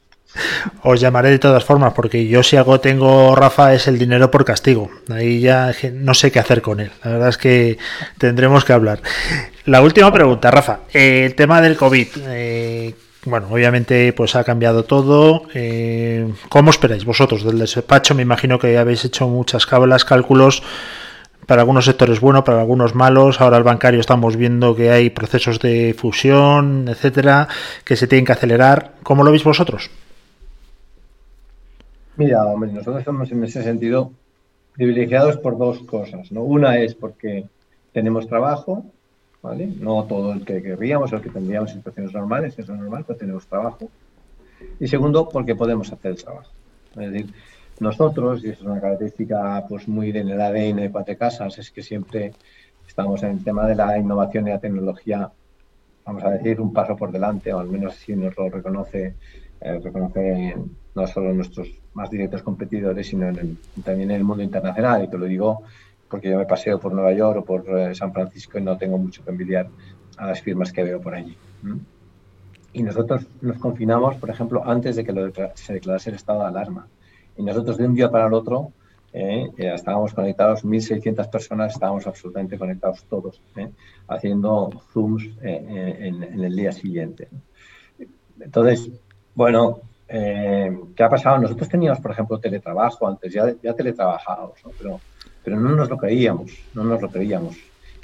Os 0.82 1.00
llamaré 1.00 1.30
de 1.30 1.38
todas 1.38 1.64
formas, 1.64 1.92
porque 1.92 2.26
yo 2.26 2.42
si 2.42 2.56
algo 2.56 2.80
tengo, 2.80 3.36
Rafa, 3.36 3.74
es 3.74 3.86
el 3.86 3.98
dinero 3.98 4.30
por 4.30 4.44
castigo. 4.44 4.90
Ahí 5.10 5.40
ya 5.40 5.72
no 5.92 6.14
sé 6.14 6.32
qué 6.32 6.38
hacer 6.38 6.62
con 6.62 6.80
él. 6.80 6.90
La 7.04 7.12
verdad 7.12 7.28
es 7.28 7.38
que 7.38 7.78
tendremos 8.18 8.64
que 8.64 8.72
hablar. 8.72 9.00
La 9.66 9.82
última 9.82 10.12
pregunta, 10.12 10.50
Rafa. 10.50 10.80
Eh, 10.92 11.24
el 11.26 11.34
tema 11.34 11.60
del 11.60 11.76
COVID. 11.76 12.08
Eh, 12.28 12.94
bueno, 13.24 13.48
obviamente 13.50 14.12
pues 14.12 14.34
ha 14.34 14.42
cambiado 14.42 14.84
todo. 14.84 15.44
Eh, 15.54 16.32
¿Cómo 16.48 16.70
esperáis 16.70 17.04
vosotros 17.04 17.44
del 17.44 17.58
despacho? 17.58 18.14
Me 18.14 18.22
imagino 18.22 18.58
que 18.58 18.78
habéis 18.78 19.04
hecho 19.04 19.28
muchas 19.28 19.66
cábalas, 19.66 20.04
cálculos. 20.04 20.62
Para 21.46 21.62
algunos 21.62 21.84
sectores 21.84 22.20
bueno, 22.20 22.42
para 22.42 22.60
algunos 22.60 22.94
malos. 22.94 23.40
Ahora 23.40 23.58
el 23.58 23.62
bancario 23.62 24.00
estamos 24.00 24.36
viendo 24.36 24.74
que 24.74 24.90
hay 24.90 25.10
procesos 25.10 25.60
de 25.60 25.94
fusión, 25.96 26.88
etcétera, 26.88 27.46
que 27.84 27.96
se 27.96 28.06
tienen 28.06 28.24
que 28.24 28.32
acelerar. 28.32 28.94
¿Cómo 29.02 29.22
lo 29.22 29.30
veis 29.30 29.44
vosotros? 29.44 29.90
Mira, 32.22 32.46
hombre, 32.46 32.70
nosotros 32.70 33.02
somos 33.02 33.32
en 33.32 33.42
ese 33.42 33.64
sentido 33.64 34.12
privilegiados 34.74 35.38
por 35.38 35.58
dos 35.58 35.80
cosas, 35.80 36.30
¿no? 36.30 36.42
Una 36.44 36.78
es 36.78 36.94
porque 36.94 37.46
tenemos 37.92 38.28
trabajo, 38.28 38.84
¿vale? 39.42 39.66
No 39.80 40.04
todo 40.04 40.32
el 40.32 40.44
que 40.44 40.62
querríamos 40.62 41.12
el 41.12 41.20
que 41.20 41.30
tendríamos 41.30 41.72
en 41.72 41.78
situaciones 41.78 42.14
normales, 42.14 42.56
eso 42.56 42.74
es 42.74 42.78
normal, 42.78 43.02
pero 43.04 43.18
tenemos 43.18 43.44
trabajo. 43.48 43.90
Y 44.78 44.86
segundo, 44.86 45.28
porque 45.28 45.56
podemos 45.56 45.92
hacer 45.92 46.12
el 46.12 46.22
trabajo. 46.22 46.52
Es 46.92 47.10
decir, 47.10 47.34
nosotros, 47.80 48.44
y 48.44 48.50
eso 48.50 48.60
es 48.62 48.66
una 48.68 48.80
característica 48.80 49.66
pues 49.68 49.88
muy 49.88 50.10
en 50.10 50.28
el 50.28 50.40
ADN 50.40 50.76
de 50.76 50.92
Cuatro 50.92 51.18
Casas, 51.18 51.58
es 51.58 51.72
que 51.72 51.82
siempre 51.82 52.34
estamos 52.86 53.20
en 53.24 53.30
el 53.30 53.42
tema 53.42 53.66
de 53.66 53.74
la 53.74 53.98
innovación 53.98 54.46
y 54.46 54.50
la 54.50 54.60
tecnología, 54.60 55.28
vamos 56.06 56.22
a 56.22 56.30
decir, 56.30 56.60
un 56.60 56.72
paso 56.72 56.94
por 56.94 57.10
delante, 57.10 57.52
o 57.52 57.58
al 57.58 57.66
menos 57.66 57.96
si 57.96 58.14
nos 58.14 58.36
lo 58.36 58.48
reconoce, 58.48 59.16
eh, 59.60 59.80
reconoce 59.82 60.54
no 60.94 61.06
solo 61.08 61.32
nuestros 61.32 61.81
más 61.94 62.10
directos 62.10 62.42
competidores, 62.42 63.06
sino 63.06 63.28
en 63.28 63.38
el, 63.38 63.56
también 63.84 64.10
en 64.10 64.16
el 64.16 64.24
mundo 64.24 64.42
internacional. 64.42 65.04
Y 65.04 65.08
te 65.08 65.18
lo 65.18 65.26
digo 65.26 65.62
porque 66.08 66.30
yo 66.30 66.38
me 66.38 66.46
paseo 66.46 66.78
por 66.78 66.92
Nueva 66.92 67.12
York 67.12 67.38
o 67.40 67.44
por 67.44 67.78
eh, 67.78 67.94
San 67.94 68.12
Francisco 68.12 68.58
y 68.58 68.62
no 68.62 68.76
tengo 68.76 68.98
mucho 68.98 69.24
que 69.24 69.30
envidiar 69.30 69.68
a 70.16 70.26
las 70.26 70.42
firmas 70.42 70.72
que 70.72 70.84
veo 70.84 71.00
por 71.00 71.14
allí. 71.14 71.36
Y 72.74 72.82
nosotros 72.82 73.26
nos 73.40 73.58
confinamos, 73.58 74.16
por 74.16 74.30
ejemplo, 74.30 74.62
antes 74.64 74.96
de 74.96 75.04
que 75.04 75.12
lo 75.12 75.26
de, 75.26 75.50
se 75.54 75.74
declarase 75.74 76.10
el 76.10 76.16
estado 76.16 76.40
de 76.40 76.46
alarma. 76.46 76.86
Y 77.36 77.42
nosotros 77.42 77.76
de 77.76 77.86
un 77.86 77.94
día 77.94 78.10
para 78.10 78.26
el 78.26 78.34
otro 78.34 78.72
eh, 79.12 79.50
estábamos 79.58 80.14
conectados, 80.14 80.64
1.600 80.64 81.28
personas, 81.28 81.74
estábamos 81.74 82.06
absolutamente 82.06 82.58
conectados 82.58 83.04
todos, 83.04 83.42
eh, 83.56 83.70
haciendo 84.08 84.70
Zooms 84.92 85.24
eh, 85.42 85.96
en, 86.00 86.22
en, 86.22 86.44
el 86.44 86.56
día 86.56 86.72
siguiente. 86.72 87.28
Entonces, 88.40 88.90
bueno, 89.34 89.80
eh, 90.12 90.78
¿qué 90.94 91.02
ha 91.02 91.08
pasado? 91.08 91.38
Nosotros 91.38 91.68
teníamos, 91.68 92.00
por 92.00 92.10
ejemplo, 92.10 92.38
teletrabajo 92.38 93.08
antes, 93.08 93.32
ya, 93.32 93.52
ya 93.62 93.72
teletrabajábamos, 93.72 94.58
pero, 94.78 95.00
pero 95.42 95.58
no 95.58 95.70
nos 95.70 95.88
lo 95.88 95.96
creíamos, 95.96 96.52
no 96.74 96.84
nos 96.84 97.00
lo 97.00 97.08
creíamos. 97.08 97.56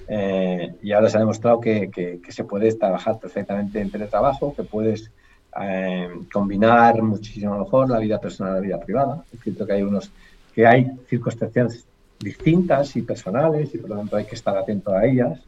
Eh, 0.09 0.75
y 0.83 0.93
ahora 0.93 1.11
se 1.11 1.19
ha 1.19 1.21
demostrado 1.21 1.61
que, 1.61 1.91
que, 1.91 2.21
que, 2.21 2.33
se 2.33 2.45
puede 2.45 2.73
trabajar 2.75 3.19
perfectamente 3.19 3.79
en 3.79 3.91
teletrabajo, 3.91 4.55
que 4.55 4.63
puedes 4.63 5.11
eh, 5.61 6.09
combinar 6.33 7.03
muchísimo 7.03 7.59
mejor 7.59 7.91
la 7.91 7.99
vida 7.99 8.19
personal 8.19 8.53
y 8.53 8.55
la 8.57 8.77
vida 8.77 8.81
privada. 8.81 9.25
Es 9.33 9.41
cierto 9.41 9.67
que 9.67 9.73
hay 9.75 9.83
unos 9.83 10.11
que 10.55 10.67
hay 10.67 10.91
circunstancias 11.09 11.85
distintas 12.19 12.97
y 12.97 13.03
personales 13.03 13.75
y 13.75 13.79
por 13.79 13.91
lo 13.91 13.97
tanto 13.97 14.17
hay 14.17 14.25
que 14.25 14.35
estar 14.35 14.57
atento 14.57 14.93
a 14.93 15.05
ellas 15.05 15.39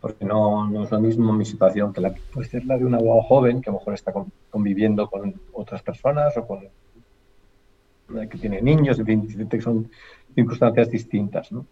porque 0.00 0.24
no, 0.24 0.68
no, 0.68 0.84
es 0.84 0.90
lo 0.90 1.00
mismo 1.00 1.32
mi 1.32 1.44
situación 1.44 1.92
que 1.92 2.00
la 2.00 2.14
puede 2.32 2.48
ser 2.48 2.64
la 2.64 2.78
de 2.78 2.84
un 2.84 2.94
abogado 2.94 3.22
joven 3.22 3.60
que 3.60 3.70
a 3.70 3.72
lo 3.72 3.78
mejor 3.78 3.94
está 3.94 4.12
conviviendo 4.50 5.08
con 5.08 5.34
otras 5.52 5.82
personas 5.82 6.36
o 6.36 6.46
con 6.46 6.60
que 8.28 8.38
tiene 8.38 8.60
niños, 8.60 9.00
que 9.48 9.60
son 9.60 9.90
circunstancias 10.34 10.90
distintas. 10.90 11.52
¿no? 11.52 11.66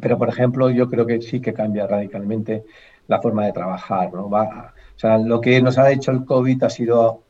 Pero, 0.00 0.18
por 0.18 0.28
ejemplo, 0.28 0.70
yo 0.70 0.88
creo 0.88 1.06
que 1.06 1.20
sí 1.20 1.40
que 1.40 1.52
cambia 1.52 1.86
radicalmente 1.86 2.64
la 3.08 3.20
forma 3.20 3.46
de 3.46 3.52
trabajar. 3.52 4.12
¿no? 4.12 4.30
Va, 4.30 4.74
o 4.96 4.98
sea, 4.98 5.18
lo 5.18 5.40
que 5.40 5.60
nos 5.60 5.78
ha 5.78 5.90
hecho 5.90 6.10
el 6.10 6.24
COVID 6.24 6.62
ha 6.62 6.70
sido 6.70 7.22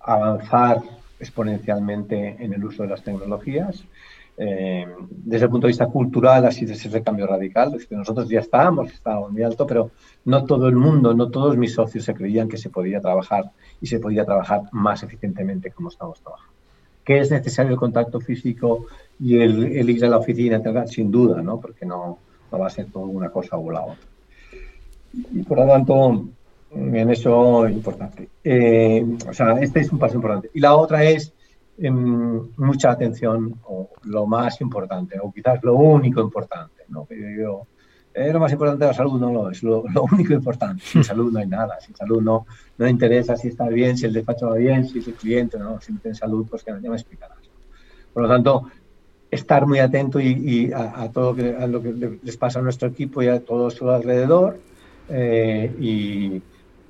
avanzar 0.00 0.80
exponencialmente 1.20 2.36
en 2.38 2.52
el 2.52 2.64
uso 2.64 2.82
de 2.82 2.88
las 2.88 3.02
tecnologías. 3.02 3.84
Eh, 4.40 4.86
desde 5.10 5.46
el 5.46 5.50
punto 5.50 5.66
de 5.66 5.72
vista 5.72 5.86
cultural 5.86 6.46
ha 6.46 6.52
sido 6.52 6.72
ese 6.72 7.02
cambio 7.02 7.26
radical. 7.26 7.74
Es 7.74 7.86
que 7.86 7.96
nosotros 7.96 8.28
ya 8.28 8.40
estábamos, 8.40 8.92
estábamos 8.92 9.32
muy 9.32 9.42
alto, 9.42 9.66
pero 9.66 9.90
no 10.24 10.44
todo 10.44 10.68
el 10.68 10.76
mundo, 10.76 11.12
no 11.12 11.28
todos 11.28 11.56
mis 11.56 11.74
socios 11.74 12.04
se 12.04 12.14
creían 12.14 12.48
que 12.48 12.56
se 12.56 12.70
podía 12.70 13.00
trabajar 13.00 13.50
y 13.80 13.86
se 13.88 13.98
podía 13.98 14.24
trabajar 14.24 14.62
más 14.70 15.02
eficientemente 15.02 15.72
como 15.72 15.88
estamos 15.88 16.20
trabajando. 16.20 16.52
¿Que 17.04 17.18
es 17.18 17.30
necesario 17.30 17.72
el 17.72 17.78
contacto 17.78 18.20
físico 18.20 18.86
y 19.18 19.38
el, 19.38 19.90
ir 19.90 20.04
a 20.04 20.08
la 20.08 20.18
oficina? 20.18 20.62
Sin 20.86 21.10
duda, 21.10 21.42
¿no? 21.42 21.60
porque 21.60 21.84
no, 21.84 22.18
no 22.52 22.58
va 22.58 22.68
a 22.68 22.70
ser 22.70 22.86
todo 22.92 23.04
una 23.04 23.30
cosa 23.30 23.56
o 23.56 23.70
la 23.72 23.82
otra. 23.82 24.06
Y 25.32 25.42
por 25.42 25.58
lo 25.58 25.66
tanto, 25.66 26.28
en 26.70 27.10
eso 27.10 27.66
es 27.66 27.72
importante. 27.72 28.28
Eh, 28.44 29.04
o 29.28 29.32
sea, 29.32 29.58
este 29.60 29.80
es 29.80 29.90
un 29.90 29.98
paso 29.98 30.16
importante. 30.16 30.50
Y 30.54 30.60
la 30.60 30.76
otra 30.76 31.02
es 31.02 31.32
mucha 31.78 32.90
atención, 32.90 33.54
o 33.64 33.90
lo 34.04 34.26
más 34.26 34.60
importante, 34.60 35.18
o 35.20 35.32
quizás 35.32 35.62
lo 35.62 35.74
único 35.76 36.20
importante. 36.20 36.84
¿no? 36.88 37.06
yo, 37.10 37.66
eh, 38.14 38.32
lo 38.32 38.40
más 38.40 38.50
importante 38.50 38.84
de 38.84 38.90
la 38.90 38.94
salud 38.94 39.20
no 39.20 39.32
lo 39.32 39.50
es, 39.50 39.62
lo, 39.62 39.84
único 40.10 40.32
importante. 40.32 40.82
Sin 40.84 41.04
salud 41.12 41.32
no 41.32 41.38
hay 41.38 41.46
nada, 41.46 41.80
sin 41.80 41.94
salud 41.94 42.20
no, 42.20 42.46
no 42.76 42.88
interesa 42.88 43.36
si 43.36 43.48
está 43.48 43.68
bien, 43.68 43.96
si 43.96 44.06
el 44.06 44.12
despacho 44.12 44.48
va 44.48 44.56
bien, 44.56 44.88
si 44.88 44.98
es 44.98 45.06
el 45.06 45.14
cliente, 45.14 45.58
no, 45.58 45.80
si 45.80 45.92
no 45.92 46.00
tiene 46.00 46.16
salud, 46.16 46.46
pues 46.50 46.64
que 46.64 46.72
ya 46.82 46.90
me 46.90 46.96
explicarás. 46.96 47.38
Por 48.12 48.24
lo 48.24 48.28
tanto, 48.28 48.70
estar 49.30 49.66
muy 49.66 49.78
atento 49.78 50.18
y, 50.20 50.72
a, 50.72 51.08
todo 51.12 51.34
lo 51.34 51.82
que 51.82 52.18
les 52.22 52.36
pasa 52.36 52.58
a 52.58 52.62
nuestro 52.62 52.88
equipo 52.88 53.22
y 53.22 53.28
a 53.28 53.38
todo 53.38 53.70
su 53.70 53.88
alrededor. 53.88 54.58
Eh, 55.10 55.72
y, 55.80 56.42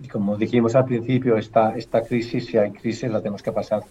y 0.03 0.09
como 0.09 0.37
dijimos 0.37 0.75
al 0.75 0.87
principio, 0.87 1.37
esta, 1.37 1.77
esta 1.77 2.03
crisis, 2.03 2.47
si 2.47 2.57
hay 2.57 2.71
crisis, 2.71 3.11
la 3.11 3.19
tenemos 3.19 3.43
que 3.43 3.53
pasar 3.53 3.83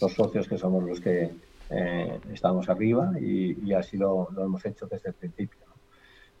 los 0.00 0.12
socios 0.12 0.48
que 0.48 0.58
somos 0.58 0.84
los 0.84 1.00
que 1.00 1.30
eh, 1.70 2.20
estamos 2.32 2.68
arriba 2.68 3.12
y, 3.20 3.72
así 3.72 3.96
lo, 3.96 4.28
hemos 4.38 4.64
hecho 4.64 4.86
desde 4.86 5.10
el 5.10 5.14
principio. 5.14 5.60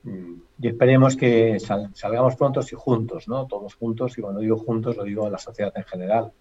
Mm, 0.04 0.34
y 0.60 0.68
esperemos 0.68 1.16
que 1.16 1.58
salgamos 1.58 2.36
pronto 2.36 2.60
y 2.60 2.74
juntos, 2.74 3.28
¿no? 3.28 3.46
todos 3.46 3.74
juntos, 3.74 4.16
y 4.18 4.22
cuando 4.22 4.40
digo 4.40 4.56
juntos 4.56 4.96
lo 4.96 5.04
digo 5.04 5.26
a 5.26 5.30
la 5.30 5.38
sociedad 5.38 5.72
en 5.76 5.84
general, 5.84 6.32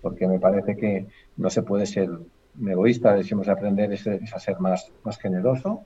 porque 0.00 0.26
me 0.26 0.38
parece 0.38 0.76
que 0.76 1.06
no 1.36 1.50
se 1.50 1.62
puede 1.62 1.86
ser 1.86 2.08
egoísta, 2.66 3.14
decimos 3.14 3.48
aprender 3.48 3.92
es, 3.92 4.06
a 4.06 4.38
ser 4.38 4.58
más, 4.60 4.90
más 5.04 5.18
generoso. 5.18 5.84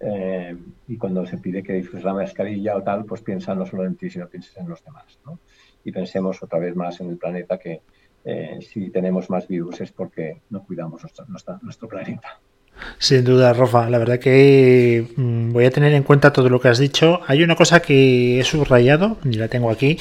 Eh, 0.00 0.54
y 0.88 0.98
cuando 0.98 1.24
se 1.24 1.38
pide 1.38 1.62
que 1.62 1.74
disfrutes 1.74 2.04
la 2.04 2.12
mascarilla 2.12 2.76
o 2.76 2.82
tal, 2.82 3.04
pues 3.04 3.22
piensa 3.22 3.54
no 3.54 3.64
solo 3.64 3.84
en 3.84 3.96
ti, 3.96 4.10
sino 4.10 4.28
pienses 4.28 4.56
en 4.58 4.68
los 4.68 4.84
demás. 4.84 5.18
¿no? 5.24 5.38
y 5.84 5.92
pensemos 5.92 6.42
otra 6.42 6.58
vez 6.58 6.74
más 6.74 7.00
en 7.00 7.10
el 7.10 7.18
planeta 7.18 7.58
que 7.58 7.82
eh, 8.24 8.58
si 8.60 8.90
tenemos 8.90 9.30
más 9.30 9.46
virus 9.46 9.80
es 9.80 9.92
porque 9.92 10.42
no 10.50 10.64
cuidamos 10.64 11.02
nuestro, 11.02 11.26
nuestro 11.62 11.88
planeta. 11.88 12.40
Sin 12.98 13.24
duda, 13.24 13.52
Rafa. 13.52 13.88
La 13.88 13.98
verdad 13.98 14.18
que 14.18 15.06
mm, 15.16 15.52
voy 15.52 15.64
a 15.64 15.70
tener 15.70 15.92
en 15.94 16.02
cuenta 16.02 16.32
todo 16.32 16.48
lo 16.48 16.60
que 16.60 16.68
has 16.68 16.78
dicho. 16.78 17.20
Hay 17.26 17.42
una 17.42 17.54
cosa 17.56 17.80
que 17.80 18.40
he 18.40 18.44
subrayado, 18.44 19.18
y 19.24 19.34
la 19.34 19.48
tengo 19.48 19.70
aquí, 19.70 19.98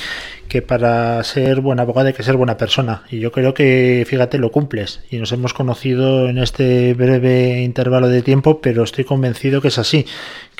que 0.47 0.61
para 0.61 1.23
ser 1.23 1.61
buen 1.61 1.79
abogado 1.79 2.07
hay 2.07 2.13
que 2.13 2.23
ser 2.23 2.37
buena 2.37 2.57
persona. 2.57 3.03
Y 3.09 3.19
yo 3.19 3.31
creo 3.31 3.53
que, 3.53 4.05
fíjate, 4.07 4.37
lo 4.37 4.51
cumples. 4.51 5.01
Y 5.09 5.17
nos 5.17 5.31
hemos 5.31 5.53
conocido 5.53 6.29
en 6.29 6.37
este 6.37 6.93
breve 6.93 7.61
intervalo 7.61 8.07
de 8.09 8.21
tiempo, 8.21 8.61
pero 8.61 8.83
estoy 8.83 9.03
convencido 9.03 9.61
que 9.61 9.67
es 9.69 9.77
así, 9.77 10.05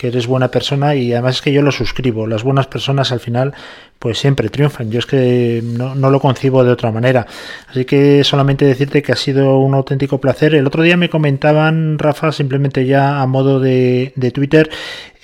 que 0.03 0.09
eres 0.09 0.27
buena 0.27 0.49
persona 0.49 0.95
y 0.95 1.13
además 1.13 1.35
es 1.35 1.41
que 1.41 1.53
yo 1.53 1.61
lo 1.61 1.71
suscribo. 1.71 2.27
Las 2.27 2.43
buenas 2.43 2.67
personas 2.67 3.13
al 3.13 3.21
final 3.21 3.53
pues 3.99 4.17
siempre 4.17 4.49
triunfan. 4.49 4.91
Yo 4.91 4.99
es 4.99 5.05
que 5.05 5.63
no, 5.63 5.95
lo 5.95 6.19
concibo 6.19 6.61
de 6.65 6.71
otra 6.71 6.91
manera. 6.91 7.25
Así 7.69 7.85
que 7.85 8.25
solamente 8.25 8.65
decirte 8.65 9.01
que 9.01 9.13
ha 9.13 9.15
sido 9.15 9.59
un 9.59 9.73
auténtico 9.73 10.19
placer. 10.19 10.55
El 10.55 10.67
otro 10.67 10.83
día 10.83 10.97
me 10.97 11.09
comentaban, 11.09 11.97
Rafa, 11.97 12.33
simplemente 12.33 12.85
ya 12.85 13.21
a 13.21 13.27
modo 13.27 13.61
de, 13.61 14.11
Twitter, 14.33 14.69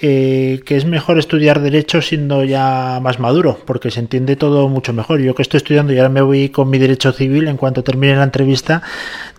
eh, 0.02 0.62
que 0.66 0.78
es 0.78 0.86
mejor 0.86 1.20
estudiar 1.20 1.60
derecho 1.60 2.02
siendo 2.02 2.46
ya 2.46 3.02
más 3.02 3.20
maduro, 3.20 3.60
porque 3.66 3.92
se 3.92 4.00
entiende 4.00 4.38
todo 4.38 4.70
mucho 4.70 4.94
mejor. 4.94 5.20
Yo 5.20 5.36
que 5.36 5.42
estoy 5.42 5.58
estudiando 5.58 5.92
y 5.92 5.98
ahora 5.98 6.08
me 6.08 6.22
voy 6.22 6.48
con 6.48 6.70
mi 6.70 6.78
derecho 6.78 7.12
civil 7.12 7.50
en 7.50 7.58
cuanto 7.58 7.84
termine 7.84 8.16
la 8.16 8.24
entrevista, 8.24 8.82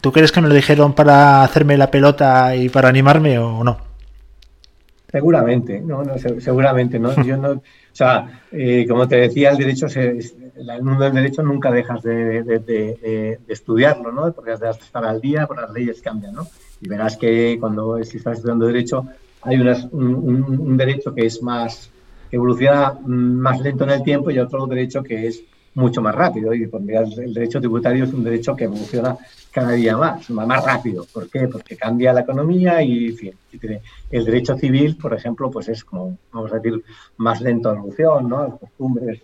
¿tú 0.02 0.12
crees 0.12 0.32
que 0.32 0.42
me 0.42 0.48
lo 0.48 0.54
dijeron 0.54 0.92
para 0.92 1.42
hacerme 1.44 1.78
la 1.78 1.90
pelota 1.90 2.54
y 2.56 2.68
para 2.68 2.90
animarme 2.90 3.38
o 3.38 3.64
no? 3.64 3.89
Seguramente, 5.10 5.80
no, 5.80 6.04
no 6.04 6.18
seguramente, 6.18 6.98
no. 6.98 7.14
Yo 7.24 7.36
no, 7.36 7.50
o 7.50 7.62
sea, 7.92 8.42
eh, 8.52 8.86
como 8.88 9.08
te 9.08 9.16
decía, 9.16 9.50
el 9.50 9.58
derecho, 9.58 9.88
se, 9.88 10.08
el 10.10 10.82
mundo 10.82 11.04
del 11.04 11.14
derecho 11.14 11.42
nunca 11.42 11.70
dejas 11.70 12.02
de, 12.02 13.38
estudiarlo, 13.48 14.12
¿no? 14.12 14.32
Porque 14.32 14.52
has 14.52 14.60
de 14.60 14.70
estar 14.70 15.04
al 15.04 15.20
día, 15.20 15.46
porque 15.46 15.62
las 15.62 15.72
leyes 15.72 16.00
cambian, 16.00 16.34
¿no? 16.34 16.46
Y 16.80 16.88
verás 16.88 17.16
que 17.16 17.56
cuando 17.58 17.98
estás 17.98 18.38
estudiando 18.38 18.66
derecho 18.66 19.06
hay 19.42 19.60
unas, 19.60 19.84
un, 19.92 20.76
derecho 20.76 21.14
que 21.14 21.26
es 21.26 21.42
más, 21.42 21.90
que 22.30 22.36
evoluciona 22.36 22.98
más 23.04 23.60
lento 23.60 23.84
en 23.84 23.90
el 23.90 24.02
tiempo 24.02 24.30
y 24.30 24.38
otro 24.38 24.66
derecho 24.66 25.02
que 25.02 25.26
es 25.26 25.42
mucho 25.74 26.02
más 26.02 26.14
rápido. 26.14 26.54
Y 26.54 26.62
el 26.62 27.34
derecho 27.34 27.60
tributario 27.60 28.04
es 28.04 28.12
un 28.12 28.24
derecho 28.24 28.56
que 28.56 28.64
evoluciona 28.64 29.16
cada 29.50 29.72
día 29.72 29.96
más, 29.96 30.28
más 30.30 30.64
rápido. 30.64 31.06
¿Por 31.12 31.28
qué? 31.28 31.48
Porque 31.48 31.76
cambia 31.76 32.12
la 32.12 32.20
economía 32.20 32.82
y, 32.82 33.16
el 34.10 34.24
derecho 34.24 34.56
civil, 34.56 34.96
por 34.96 35.14
ejemplo, 35.14 35.50
pues 35.50 35.68
es 35.68 35.84
como, 35.84 36.18
vamos 36.32 36.52
a 36.52 36.56
decir, 36.56 36.82
más 37.16 37.40
lento 37.40 37.70
de 37.70 37.76
evolución, 37.76 38.28
¿no? 38.28 38.48
Las 38.48 38.58
costumbres, 38.58 39.20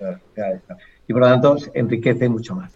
y 1.08 1.12
por 1.12 1.22
lo 1.22 1.28
tanto 1.28 1.56
enriquece 1.74 2.28
mucho 2.28 2.54
más. 2.54 2.72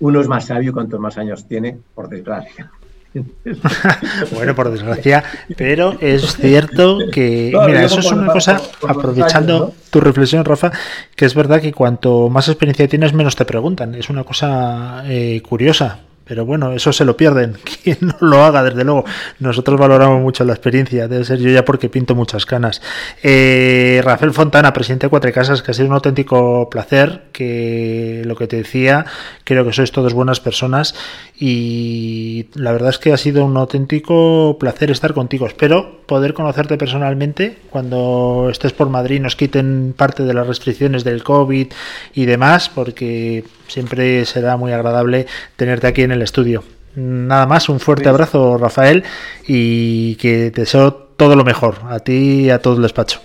Uno 0.00 0.20
es 0.20 0.28
más 0.28 0.46
sabio 0.46 0.72
cuantos 0.72 0.98
más 1.00 1.18
años 1.18 1.46
tiene, 1.46 1.78
por 1.94 2.08
desgracia. 2.08 2.70
bueno, 4.32 4.54
por 4.54 4.70
desgracia, 4.70 5.24
pero 5.56 5.96
es 6.00 6.36
cierto 6.36 6.98
que, 7.12 7.52
mira, 7.66 7.84
eso 7.84 8.00
es 8.00 8.12
una 8.12 8.28
cosa, 8.32 8.60
aprovechando 8.86 9.74
tu 9.90 10.00
reflexión, 10.00 10.44
Rafa, 10.44 10.70
que 11.16 11.24
es 11.24 11.34
verdad 11.34 11.60
que 11.60 11.72
cuanto 11.72 12.28
más 12.28 12.48
experiencia 12.48 12.86
tienes, 12.88 13.12
menos 13.12 13.34
te 13.34 13.44
preguntan. 13.44 13.94
Es 13.94 14.10
una 14.10 14.24
cosa 14.24 15.02
eh, 15.06 15.42
curiosa, 15.42 16.00
pero 16.30 16.46
bueno, 16.46 16.72
eso 16.72 16.92
se 16.92 17.04
lo 17.04 17.16
pierden. 17.16 17.56
Quien 17.82 17.98
no 18.02 18.14
lo 18.20 18.44
haga, 18.44 18.62
desde 18.62 18.84
luego. 18.84 19.04
Nosotros 19.40 19.80
valoramos 19.80 20.22
mucho 20.22 20.44
la 20.44 20.52
experiencia. 20.52 21.08
Debe 21.08 21.24
ser 21.24 21.40
yo 21.40 21.50
ya 21.50 21.64
porque 21.64 21.88
pinto 21.88 22.14
muchas 22.14 22.46
canas. 22.46 22.80
Eh, 23.20 24.00
Rafael 24.04 24.32
Fontana, 24.32 24.72
presidente 24.72 25.06
de 25.06 25.10
Cuatro 25.10 25.32
Casas, 25.32 25.60
que 25.60 25.72
ha 25.72 25.74
sido 25.74 25.88
un 25.88 25.94
auténtico 25.94 26.70
placer. 26.70 27.22
Que 27.32 28.22
lo 28.24 28.36
que 28.36 28.46
te 28.46 28.58
decía, 28.58 29.06
creo 29.42 29.64
que 29.64 29.72
sois 29.72 29.90
todos 29.90 30.14
buenas 30.14 30.38
personas. 30.38 30.94
Y 31.36 32.46
la 32.54 32.70
verdad 32.70 32.90
es 32.90 32.98
que 32.98 33.12
ha 33.12 33.16
sido 33.16 33.44
un 33.44 33.56
auténtico 33.56 34.56
placer 34.60 34.92
estar 34.92 35.14
contigo. 35.14 35.48
Espero 35.48 36.02
poder 36.06 36.32
conocerte 36.32 36.76
personalmente 36.76 37.58
cuando 37.70 38.46
estés 38.52 38.72
por 38.72 38.88
Madrid, 38.88 39.20
nos 39.20 39.34
quiten 39.34 39.94
parte 39.96 40.22
de 40.22 40.34
las 40.34 40.46
restricciones 40.46 41.02
del 41.02 41.24
COVID 41.24 41.66
y 42.14 42.24
demás, 42.24 42.68
porque 42.68 43.42
siempre 43.70 44.24
será 44.24 44.56
muy 44.56 44.72
agradable 44.72 45.26
tenerte 45.56 45.86
aquí 45.86 46.02
en 46.02 46.12
el 46.12 46.22
estudio. 46.22 46.62
Nada 46.96 47.46
más, 47.46 47.68
un 47.68 47.78
fuerte 47.78 48.08
abrazo, 48.08 48.58
Rafael, 48.58 49.04
y 49.46 50.16
que 50.16 50.50
te 50.50 50.62
deseo 50.62 50.92
todo 50.92 51.36
lo 51.36 51.44
mejor 51.44 51.76
a 51.88 52.00
ti 52.00 52.46
y 52.46 52.50
a 52.50 52.60
todo 52.60 52.76
el 52.76 52.82
despacho. 52.82 53.20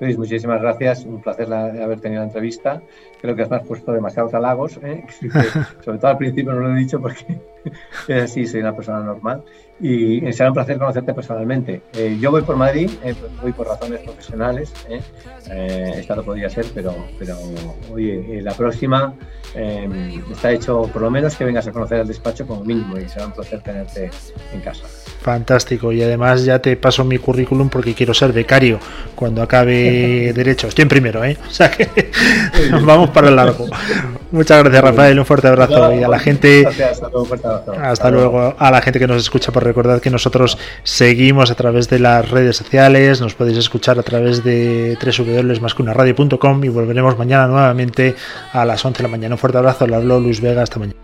Luis, 0.00 0.16
muchísimas 0.16 0.60
gracias. 0.60 1.04
Un 1.04 1.20
placer 1.20 1.52
haber 1.52 2.00
tenido 2.00 2.22
la 2.22 2.28
entrevista. 2.28 2.80
Creo 3.20 3.34
que 3.34 3.42
has 3.42 3.66
puesto 3.66 3.92
demasiados 3.92 4.32
halagos. 4.32 4.78
¿eh? 4.82 5.04
Sobre 5.84 5.98
todo 5.98 6.10
al 6.10 6.18
principio 6.18 6.52
no 6.52 6.60
lo 6.60 6.76
he 6.76 6.78
dicho 6.78 7.00
porque 7.00 7.40
es 8.08 8.22
así, 8.22 8.46
soy 8.46 8.60
una 8.60 8.74
persona 8.74 9.00
normal. 9.00 9.42
Y 9.80 10.32
será 10.32 10.50
un 10.50 10.54
placer 10.54 10.76
conocerte 10.78 11.14
personalmente. 11.14 11.82
Eh, 11.92 12.18
yo 12.20 12.30
voy 12.30 12.42
por 12.42 12.56
Madrid, 12.56 12.90
eh, 13.04 13.14
voy 13.40 13.52
por 13.52 13.68
razones 13.68 14.00
profesionales. 14.00 14.72
esta 15.48 16.16
no 16.16 16.22
podría 16.22 16.50
ser, 16.50 16.66
pero, 16.74 16.94
pero 17.18 17.36
oye, 17.92 18.42
la 18.42 18.54
próxima 18.54 19.14
está 20.30 20.52
hecho 20.52 20.82
por 20.92 21.02
lo 21.02 21.10
menos 21.10 21.36
que 21.36 21.44
vengas 21.44 21.66
a 21.66 21.72
conocer 21.72 22.00
el 22.00 22.08
despacho 22.08 22.46
como 22.46 22.64
mínimo 22.64 22.98
y 22.98 23.08
será 23.08 23.26
un 23.26 23.32
placer 23.32 23.60
tenerte 23.62 24.10
en 24.52 24.60
casa. 24.60 24.84
Fantástico. 25.20 25.92
Y 25.92 26.02
además 26.02 26.44
ya 26.44 26.60
te 26.60 26.76
paso 26.76 27.04
mi 27.04 27.18
currículum 27.18 27.68
porque 27.68 27.94
quiero 27.94 28.14
ser 28.14 28.32
becario 28.32 28.78
cuando 29.14 29.42
acabe 29.42 30.32
Derecho. 30.34 30.68
Estoy 30.68 30.82
en 30.82 30.88
primero, 30.88 31.24
¿eh? 31.24 31.36
O 31.46 31.50
sea 31.50 31.70
que 31.70 31.88
vamos 32.84 33.10
para 33.10 33.28
el 33.28 33.36
largo. 33.36 33.66
Muchas 34.30 34.62
gracias, 34.62 34.82
Rafael. 34.82 35.18
Un 35.18 35.26
fuerte 35.26 35.48
abrazo. 35.48 35.92
Y 35.94 36.02
a 36.02 36.08
la 36.08 36.18
gente. 36.18 36.66
Hasta 37.82 38.10
luego. 38.10 38.54
A 38.58 38.70
la 38.70 38.80
gente 38.80 38.98
que 38.98 39.06
nos 39.06 39.22
escucha, 39.22 39.52
por 39.52 39.64
recordar 39.64 40.00
que 40.00 40.10
nosotros 40.10 40.58
seguimos 40.82 41.50
a 41.50 41.54
través 41.54 41.88
de 41.88 41.98
las 41.98 42.30
redes 42.30 42.56
sociales. 42.56 43.20
Nos 43.20 43.34
podéis 43.34 43.58
escuchar 43.58 43.98
a 43.98 44.02
través 44.02 44.44
de 44.44 44.96
www.mascunaradio.com 45.00 46.64
y 46.64 46.68
volveremos 46.68 47.18
mañana 47.18 47.46
nuevamente 47.46 48.14
a 48.52 48.64
las 48.64 48.84
11 48.84 48.98
de 48.98 49.02
la 49.02 49.08
mañana. 49.08 49.34
Un 49.34 49.38
fuerte 49.38 49.58
abrazo. 49.58 49.86
Le 49.86 49.96
habló 49.96 50.20
Luis 50.20 50.40
Vega. 50.40 50.62
Hasta 50.62 50.78
mañana. 50.78 50.98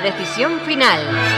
Decisión 0.00 0.60
final. 0.60 1.37